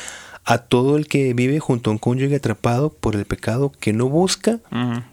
a 0.51 0.59
todo 0.59 0.97
el 0.97 1.07
que 1.07 1.33
vive 1.33 1.61
junto 1.61 1.91
a 1.91 1.93
un 1.93 1.99
cónyuge 1.99 2.35
atrapado 2.35 2.93
por 2.93 3.15
el 3.15 3.25
pecado 3.25 3.71
que 3.79 3.93
no 3.93 4.09
busca 4.09 4.59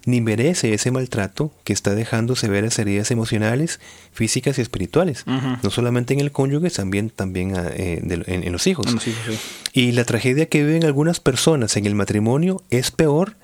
ni 0.04 0.20
merece 0.20 0.74
ese 0.74 0.90
maltrato 0.90 1.52
que 1.64 1.74
está 1.74 1.94
dejando 1.94 2.36
severas 2.36 2.80
heridas 2.80 3.12
emocionales, 3.12 3.80
físicas 4.12 4.58
y 4.58 4.64
espirituales. 4.64 5.26
No 5.62 5.70
solamente 5.70 6.16
en 6.16 6.22
el 6.22 6.32
cónyuge, 6.32 6.72
también, 6.72 7.12
también 7.12 7.56
ah, 7.56 7.70
eh, 7.72 8.02
en, 8.26 8.52
los 8.52 8.66
hijos. 8.66 8.88
Y 9.74 9.92
la 9.92 10.06
tragedia 10.06 10.48
que 10.48 10.66
viven 10.66 10.86
algunas 10.86 11.20
personas 11.20 11.78
en 11.78 11.86
el 11.86 11.94
matrimonio 11.94 12.64
es 12.72 12.90
peor 12.90 13.36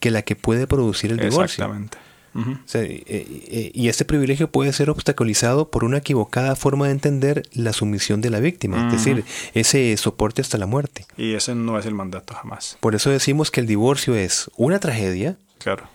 que 0.00 0.10
la 0.10 0.22
que 0.22 0.36
puede 0.36 0.66
producir 0.66 1.10
el 1.10 1.18
divorcio. 1.18 1.64
Exactamente. 1.64 1.98
Eh, 2.34 3.04
eh, 3.06 3.70
y 3.74 3.88
este 3.88 4.04
privilegio 4.04 4.50
puede 4.50 4.72
ser 4.72 4.90
obstaculizado 4.90 5.70
por 5.70 5.84
una 5.84 5.98
equivocada 5.98 6.56
forma 6.56 6.86
de 6.86 6.92
entender 6.92 7.42
la 7.52 7.72
sumisión 7.72 8.20
de 8.20 8.30
la 8.30 8.40
víctima, 8.40 8.86
es 8.86 8.92
decir, 8.92 9.24
ese 9.54 9.94
soporte 9.96 10.40
hasta 10.40 10.58
la 10.58 10.66
muerte. 10.66 11.06
Y 11.16 11.34
ese 11.34 11.54
no 11.54 11.78
es 11.78 11.86
el 11.86 11.94
mandato 11.94 12.34
jamás. 12.34 12.78
Por 12.80 12.94
eso 12.94 13.10
decimos 13.10 13.50
que 13.50 13.60
el 13.60 13.66
divorcio 13.66 14.14
es 14.14 14.50
una 14.56 14.80
tragedia. 14.80 15.36
Claro. 15.58 15.88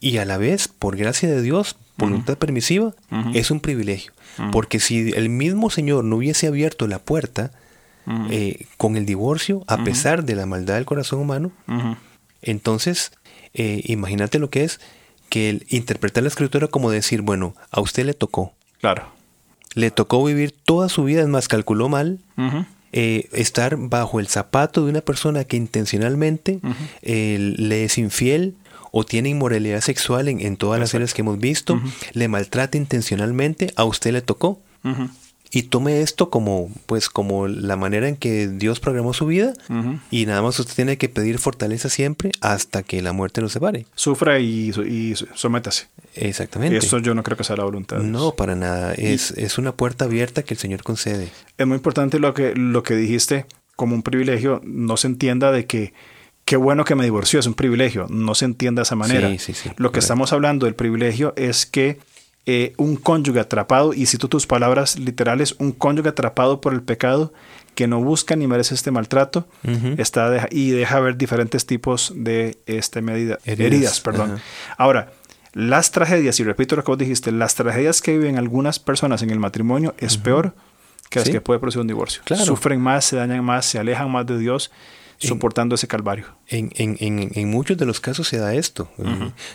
Y 0.00 0.18
a 0.18 0.24
la 0.24 0.36
vez, 0.36 0.68
por 0.68 0.96
gracia 0.96 1.28
de 1.28 1.42
Dios, 1.42 1.76
voluntad 1.96 2.38
permisiva, 2.38 2.94
es 3.34 3.50
un 3.50 3.60
privilegio. 3.60 4.12
Porque 4.52 4.78
si 4.78 5.10
el 5.12 5.28
mismo 5.28 5.70
Señor 5.70 6.04
no 6.04 6.16
hubiese 6.16 6.46
abierto 6.46 6.86
la 6.86 7.00
puerta 7.00 7.50
eh, 8.30 8.66
con 8.76 8.96
el 8.96 9.06
divorcio, 9.06 9.64
a 9.66 9.82
pesar 9.84 10.24
de 10.24 10.36
la 10.36 10.46
maldad 10.46 10.74
del 10.74 10.84
corazón 10.84 11.20
humano, 11.20 11.50
entonces, 12.42 13.10
imagínate 13.54 14.38
lo 14.38 14.50
que 14.50 14.64
es 14.64 14.80
que 15.28 15.50
el 15.50 15.66
interpretar 15.68 16.22
la 16.22 16.28
escritura 16.28 16.68
como 16.68 16.90
decir, 16.90 17.22
bueno, 17.22 17.54
a 17.70 17.80
usted 17.80 18.04
le 18.04 18.14
tocó. 18.14 18.52
Claro. 18.80 19.06
Le 19.74 19.90
tocó 19.90 20.24
vivir 20.24 20.54
toda 20.64 20.88
su 20.88 21.04
vida, 21.04 21.22
es 21.22 21.28
más, 21.28 21.48
calculó 21.48 21.88
mal, 21.88 22.18
eh, 22.92 23.28
estar 23.32 23.76
bajo 23.76 24.18
el 24.18 24.28
zapato 24.28 24.84
de 24.84 24.90
una 24.90 25.02
persona 25.02 25.44
que 25.44 25.56
intencionalmente 25.56 26.60
eh, 27.02 27.54
le 27.58 27.84
es 27.84 27.98
infiel 27.98 28.54
o 28.90 29.04
tiene 29.04 29.28
inmoralidad 29.28 29.82
sexual 29.82 30.28
en, 30.28 30.56
todas 30.56 30.80
las 30.80 30.94
áreas 30.94 31.12
que 31.12 31.20
hemos 31.20 31.38
visto, 31.38 31.80
le 32.14 32.28
maltrata 32.28 32.78
intencionalmente, 32.78 33.72
a 33.76 33.84
usted 33.84 34.12
le 34.12 34.22
tocó 34.22 34.60
y 35.50 35.64
tome 35.64 36.02
esto 36.02 36.30
como 36.30 36.70
pues 36.86 37.08
como 37.08 37.48
la 37.48 37.76
manera 37.76 38.08
en 38.08 38.16
que 38.16 38.48
Dios 38.48 38.80
programó 38.80 39.14
su 39.14 39.26
vida 39.26 39.54
y 40.10 40.26
nada 40.26 40.42
más 40.42 40.58
usted 40.58 40.74
tiene 40.74 40.98
que 40.98 41.08
pedir 41.08 41.38
fortaleza 41.38 41.88
siempre 41.88 42.32
hasta 42.40 42.82
que 42.82 43.00
la 43.02 43.12
muerte 43.12 43.40
lo 43.40 43.48
separe. 43.48 43.86
Sufra 43.94 44.38
y, 44.40 44.70
y 44.70 45.14
sométase. 45.34 45.86
Exactamente. 46.14 46.78
Eso 46.78 46.98
yo 46.98 47.14
no 47.14 47.22
creo 47.22 47.36
que 47.36 47.44
sea 47.44 47.56
la 47.56 47.64
voluntad. 47.64 47.98
No, 47.98 48.32
para 48.32 48.56
nada. 48.56 48.92
Es, 48.94 49.30
es 49.32 49.58
una 49.58 49.72
puerta 49.72 50.04
abierta 50.06 50.42
que 50.42 50.54
el 50.54 50.58
Señor 50.58 50.82
concede. 50.82 51.28
Es 51.56 51.66
muy 51.66 51.76
importante 51.76 52.18
lo 52.18 52.34
que, 52.34 52.54
lo 52.54 52.82
que 52.82 52.96
dijiste 52.96 53.46
como 53.76 53.94
un 53.94 54.02
privilegio. 54.02 54.60
No 54.64 54.96
se 54.96 55.06
entienda 55.06 55.52
de 55.52 55.66
que 55.66 55.92
qué 56.44 56.56
bueno 56.56 56.84
que 56.84 56.94
me 56.94 57.04
divorció, 57.04 57.38
es 57.38 57.46
un 57.46 57.54
privilegio. 57.54 58.06
No 58.08 58.34
se 58.34 58.46
entienda 58.46 58.80
de 58.80 58.84
esa 58.84 58.96
manera. 58.96 59.28
Sí, 59.28 59.38
sí, 59.38 59.52
sí, 59.52 59.70
lo 59.76 59.92
que 59.92 59.98
estamos 59.98 60.32
hablando 60.32 60.64
del 60.64 60.74
privilegio 60.74 61.34
es 61.36 61.66
que 61.66 61.98
eh, 62.50 62.72
un 62.78 62.96
cónyuge 62.96 63.40
atrapado, 63.40 63.92
y 63.92 64.06
cito 64.06 64.26
tus 64.26 64.46
palabras 64.46 64.98
literales, 64.98 65.54
un 65.58 65.70
cónyuge 65.70 66.08
atrapado 66.08 66.62
por 66.62 66.72
el 66.72 66.80
pecado 66.80 67.30
que 67.74 67.86
no 67.86 68.00
busca 68.00 68.36
ni 68.36 68.46
merece 68.46 68.74
este 68.74 68.90
maltrato 68.90 69.46
está 69.98 70.48
y 70.50 70.70
deja 70.70 70.98
ver 70.98 71.18
diferentes 71.18 71.66
tipos 71.66 72.10
de 72.16 72.56
este 72.64 73.02
medida, 73.02 73.38
heridas. 73.44 74.00
perdón. 74.00 74.40
Ahora, 74.78 75.12
las 75.52 75.90
tragedias, 75.90 76.40
y 76.40 76.44
repito 76.44 76.74
lo 76.74 76.84
que 76.84 76.90
vos 76.90 76.96
dijiste, 76.96 77.32
las 77.32 77.54
tragedias 77.54 78.00
que 78.00 78.16
viven 78.16 78.38
algunas 78.38 78.78
personas 78.78 79.20
en 79.20 79.28
el 79.28 79.38
matrimonio 79.38 79.94
es 79.98 80.16
peor 80.16 80.54
que 81.10 81.18
las 81.18 81.28
que 81.28 81.42
puede 81.42 81.60
producir 81.60 81.82
un 81.82 81.86
divorcio. 81.86 82.22
Sufren 82.46 82.80
más, 82.80 83.04
se 83.04 83.16
dañan 83.16 83.44
más, 83.44 83.66
se 83.66 83.78
alejan 83.78 84.10
más 84.10 84.24
de 84.24 84.38
Dios 84.38 84.70
soportando 85.18 85.74
ese 85.74 85.88
calvario. 85.88 86.26
En, 86.46 86.70
en, 86.76 86.96
en, 87.34 87.50
muchos 87.50 87.76
de 87.76 87.86
los 87.86 88.00
casos 88.00 88.28
se 88.28 88.38
da 88.38 88.54
esto, 88.54 88.90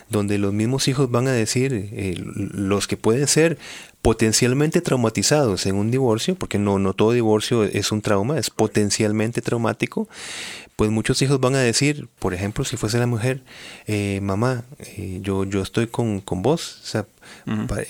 donde 0.09 0.37
los 0.37 0.53
mismos 0.53 0.87
hijos 0.87 1.09
van 1.09 1.27
a 1.27 1.31
decir, 1.31 1.73
eh, 1.73 2.15
los 2.17 2.87
que 2.87 2.97
pueden 2.97 3.27
ser 3.27 3.57
potencialmente 4.03 4.81
traumatizados 4.81 5.65
en 5.65 5.75
un 5.75 5.89
divorcio, 5.89 6.35
porque 6.35 6.59
no, 6.59 6.77
no 6.77 6.93
todo 6.93 7.13
divorcio 7.13 7.63
es 7.63 7.93
un 7.93 8.01
trauma, 8.01 8.37
es 8.37 8.49
potencialmente 8.49 9.41
traumático, 9.41 10.09
pues 10.75 10.91
muchos 10.91 11.21
hijos 11.21 11.39
van 11.39 11.55
a 11.55 11.59
decir, 11.59 12.09
por 12.19 12.33
ejemplo, 12.33 12.65
si 12.65 12.75
fuese 12.75 12.99
la 12.99 13.07
mujer, 13.07 13.43
eh, 13.87 14.19
mamá, 14.21 14.65
yo, 15.21 15.45
yo 15.45 15.61
estoy 15.61 15.87
con, 15.87 16.19
con 16.19 16.41
vos, 16.41 16.81
o 16.83 16.85
sea, 16.85 17.05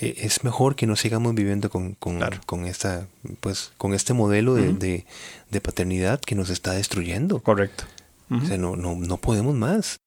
es 0.00 0.44
mejor 0.44 0.76
que 0.76 0.86
no 0.86 0.94
sigamos 0.94 1.34
viviendo 1.34 1.68
con, 1.68 1.94
con, 1.94 2.20
con, 2.46 2.64
esta, 2.64 3.08
pues, 3.40 3.72
con 3.76 3.92
este 3.92 4.12
modelo 4.12 4.54
de, 4.54 5.04
de 5.50 5.60
paternidad 5.60 6.20
que 6.20 6.36
nos 6.36 6.48
está 6.48 6.74
destruyendo. 6.74 7.40
Correcto. 7.40 7.84
O 8.30 8.46
sea, 8.46 8.56
no, 8.56 8.76
no, 8.76 8.94
no 8.94 9.16
podemos 9.16 9.54
más. 9.56 9.98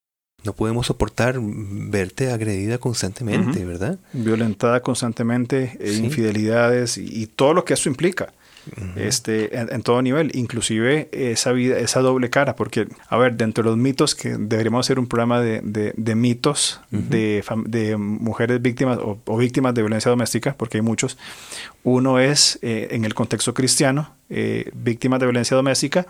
No 0.48 0.54
podemos 0.54 0.88
soportar 0.88 1.40
verte 1.42 2.32
agredida 2.32 2.78
constantemente, 2.78 3.66
¿verdad? 3.66 4.00
Violentada 4.14 4.80
constantemente, 4.80 5.78
e 5.78 5.96
infidelidades 5.96 6.98
y, 6.98 7.28
todo 7.28 7.54
lo 7.54 7.66
que 7.66 7.74
eso 7.74 7.90
implica 7.90 8.32
este, 8.96 9.58
en, 9.60 9.82
todo 9.82 10.02
nivel, 10.02 10.32
inclusive 10.36 11.10
esa 11.12 11.52
vida, 11.52 11.80
esa 11.80 12.00
doble 12.00 12.30
cara, 12.30 12.56
porque, 12.56 12.88
a 13.10 13.18
ver, 13.18 13.36
dentro 13.36 13.62
de 13.62 13.72
los 13.72 13.78
mitos, 13.78 14.16
que 14.16 14.38
deberíamos 14.38 14.86
hacer 14.86 15.00
un 15.00 15.08
programa 15.08 15.42
de, 15.42 15.60
de, 15.62 16.16
mitos 16.16 16.80
de, 16.92 17.44
de, 17.66 17.98
mujeres 17.98 18.62
víctimas 18.62 19.00
o, 19.02 19.38
víctimas 19.38 19.74
de 19.74 19.82
violencia 19.82 20.10
doméstica, 20.10 20.56
porque 20.58 20.78
hay 20.78 20.82
muchos. 20.82 21.18
Uno 21.84 22.20
es, 22.20 22.58
eh, 22.62 22.88
en 22.92 23.04
el 23.04 23.14
contexto 23.14 23.54
cristiano, 23.54 24.16
eh, 24.30 24.72
víctimas 24.74 25.20
de 25.20 25.26
violencia 25.26 25.58
doméstica, 25.58 26.08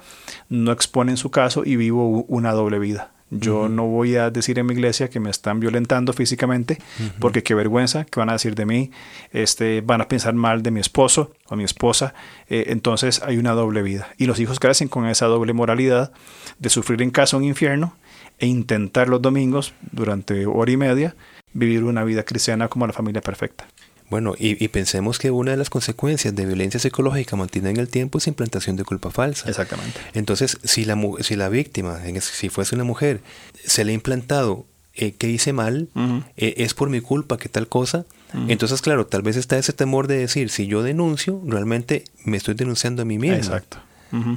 no 0.47 0.71
exponen 0.71 1.17
su 1.17 1.31
caso 1.31 1.63
y 1.65 1.75
vivo 1.75 2.23
una 2.27 2.51
doble 2.51 2.77
vida. 2.77 3.16
Yo 3.29 3.67
no 3.67 3.85
voy 3.85 4.15
a 4.15 4.29
decir 4.29 4.57
en 4.57 4.65
mi 4.65 4.73
iglesia 4.73 5.09
que 5.09 5.19
me 5.19 5.29
están 5.29 5.59
violentando 5.59 6.13
físicamente, 6.13 6.77
porque 7.19 7.43
qué 7.43 7.55
vergüenza, 7.55 8.05
que 8.05 8.19
van 8.19 8.29
a 8.29 8.33
decir 8.33 8.55
de 8.55 8.65
mí, 8.65 8.91
este, 9.33 9.81
van 9.81 9.99
a 9.99 10.07
pensar 10.07 10.33
mal 10.33 10.63
de 10.63 10.71
mi 10.71 10.79
esposo 10.79 11.33
o 11.47 11.57
mi 11.57 11.65
esposa. 11.65 12.13
Eh, 12.47 12.65
entonces 12.67 13.21
hay 13.23 13.37
una 13.37 13.51
doble 13.51 13.81
vida. 13.81 14.07
Y 14.17 14.27
los 14.27 14.39
hijos 14.39 14.59
crecen 14.59 14.87
con 14.87 15.07
esa 15.07 15.25
doble 15.25 15.51
moralidad 15.51 16.13
de 16.59 16.69
sufrir 16.69 17.01
en 17.01 17.11
casa 17.11 17.35
un 17.35 17.43
infierno 17.43 17.95
e 18.39 18.47
intentar 18.47 19.09
los 19.09 19.21
domingos, 19.21 19.73
durante 19.91 20.45
hora 20.45 20.71
y 20.71 20.77
media, 20.77 21.15
vivir 21.53 21.83
una 21.83 22.03
vida 22.03 22.23
cristiana 22.23 22.69
como 22.69 22.87
la 22.87 22.93
familia 22.93 23.21
perfecta. 23.21 23.67
Bueno, 24.09 24.35
y, 24.37 24.67
pensemos 24.69 25.19
que 25.19 25.31
una 25.31 25.51
de 25.51 25.57
las 25.57 25.69
consecuencias 25.69 26.33
de 26.33 26.45
violencia 26.45 26.79
psicológica 26.79 27.35
mantenida 27.35 27.71
en 27.71 27.77
el 27.77 27.89
tiempo 27.89 28.19
es 28.19 28.27
implantación 28.27 28.77
de 28.77 28.85
culpa 28.85 29.11
falsa. 29.11 29.49
Exactamente. 29.49 29.99
Entonces, 30.13 30.57
si 30.63 30.85
la, 30.85 30.97
si 31.19 31.35
la 31.35 31.49
víctima, 31.49 31.99
si 32.21 32.47
fuese 32.47 32.75
una 32.75 32.85
mujer, 32.85 33.21
se 33.65 33.83
le 33.83 33.91
ha 33.91 33.95
implantado 33.95 34.65
eh, 34.93 35.11
que 35.11 35.29
hice 35.29 35.51
mal, 35.51 35.89
eh, 36.37 36.53
es 36.57 36.73
por 36.73 36.89
mi 36.89 37.01
culpa 37.01 37.37
que 37.37 37.49
tal 37.49 37.67
cosa, 37.67 38.05
entonces, 38.47 38.81
claro, 38.81 39.07
tal 39.07 39.21
vez 39.21 39.35
está 39.35 39.57
ese 39.57 39.73
temor 39.73 40.07
de 40.07 40.17
decir, 40.17 40.49
si 40.49 40.67
yo 40.67 40.83
denuncio, 40.83 41.41
realmente 41.45 42.03
me 42.23 42.37
estoy 42.37 42.55
denunciando 42.55 43.01
a 43.01 43.05
mí 43.05 43.17
mismo. 43.17 43.37
Exacto. 43.37 43.77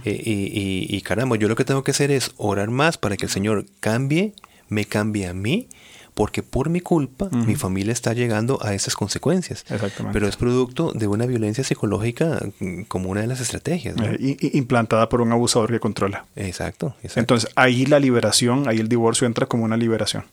Eh, 0.04 0.20
y, 0.24 0.96
y 0.96 1.00
caramba, 1.02 1.36
yo 1.36 1.48
lo 1.48 1.54
que 1.54 1.64
tengo 1.64 1.84
que 1.84 1.92
hacer 1.92 2.10
es 2.10 2.32
orar 2.36 2.70
más 2.70 2.98
para 2.98 3.16
que 3.16 3.26
el 3.26 3.30
Señor 3.30 3.66
cambie, 3.78 4.34
me 4.68 4.84
cambie 4.84 5.28
a 5.28 5.34
mí 5.34 5.68
porque 6.14 6.42
por 6.42 6.68
mi 6.68 6.80
culpa 6.80 7.28
mi 7.30 7.54
familia 7.54 7.92
está 7.92 8.12
llegando 8.12 8.58
a 8.62 8.74
esas 8.74 8.94
consecuencias. 8.94 9.64
Exactamente. 9.70 10.12
Pero 10.12 10.28
es 10.28 10.36
producto 10.36 10.92
de 10.92 11.06
una 11.06 11.26
violencia 11.26 11.64
psicológica 11.64 12.40
mm, 12.58 12.82
como 12.82 13.10
una 13.10 13.20
de 13.20 13.26
las 13.26 13.40
estrategias. 13.40 13.96
Eh, 13.98 14.50
implantada 14.54 15.08
por 15.08 15.20
un 15.20 15.32
abusador 15.32 15.70
que 15.70 15.80
controla. 15.80 16.26
Exacto, 16.36 16.94
exacto, 17.02 17.20
Entonces 17.20 17.50
ahí 17.56 17.86
la 17.86 17.98
liberación, 17.98 18.68
ahí 18.68 18.78
el 18.78 18.88
divorcio 18.88 19.26
entra 19.26 19.46
como 19.46 19.64
una 19.64 19.76
liberación. 19.76 20.24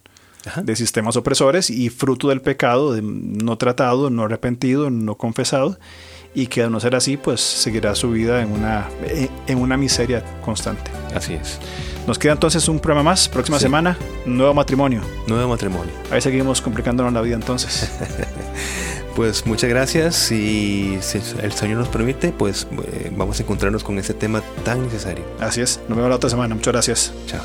de 0.63 0.75
sistemas 0.77 1.17
opresores 1.17 1.69
y 1.69 1.89
fruto 1.89 2.29
del 2.29 2.39
pecado 2.39 2.93
de 2.93 3.01
no 3.01 3.57
tratado, 3.57 4.09
no 4.09 4.23
arrepentido, 4.23 4.89
no 4.89 5.15
confesado 5.15 5.77
y 6.33 6.47
que 6.47 6.63
a 6.63 6.69
no 6.69 6.79
ser 6.79 6.95
así 6.95 7.17
pues 7.17 7.41
seguirá 7.41 7.95
su 7.95 8.11
vida 8.11 8.41
en 8.41 8.51
una, 8.51 8.87
en 9.47 9.57
una 9.57 9.75
miseria 9.75 10.23
constante. 10.41 10.91
Así 11.13 11.33
es. 11.33 11.59
Nos 12.07 12.17
queda 12.17 12.31
entonces 12.31 12.67
un 12.69 12.79
programa 12.79 13.11
más. 13.11 13.27
Próxima 13.27 13.59
semana, 13.59 13.97
nuevo 14.25 14.53
matrimonio. 14.53 15.01
Nuevo 15.27 15.49
matrimonio. 15.49 15.93
Ahí 16.09 16.21
seguimos 16.21 16.61
complicándonos 16.61 17.11
la 17.11 17.19
vida 17.19 17.35
entonces. 17.35 17.91
pues 19.15 19.45
muchas 19.45 19.69
gracias 19.69 20.31
y 20.31 20.97
si 21.01 21.19
el 21.41 21.51
Señor 21.51 21.79
nos 21.79 21.89
permite, 21.89 22.31
pues 22.31 22.65
eh, 22.93 23.11
vamos 23.13 23.39
a 23.39 23.43
encontrarnos 23.43 23.83
con 23.83 23.99
este 23.99 24.13
tema 24.13 24.41
tan 24.63 24.83
necesario. 24.83 25.25
Así 25.41 25.59
es. 25.59 25.81
Nos 25.89 25.97
vemos 25.97 26.09
la 26.09 26.15
otra 26.15 26.29
semana. 26.29 26.55
Muchas 26.55 26.73
gracias. 26.73 27.13
Chao. 27.27 27.41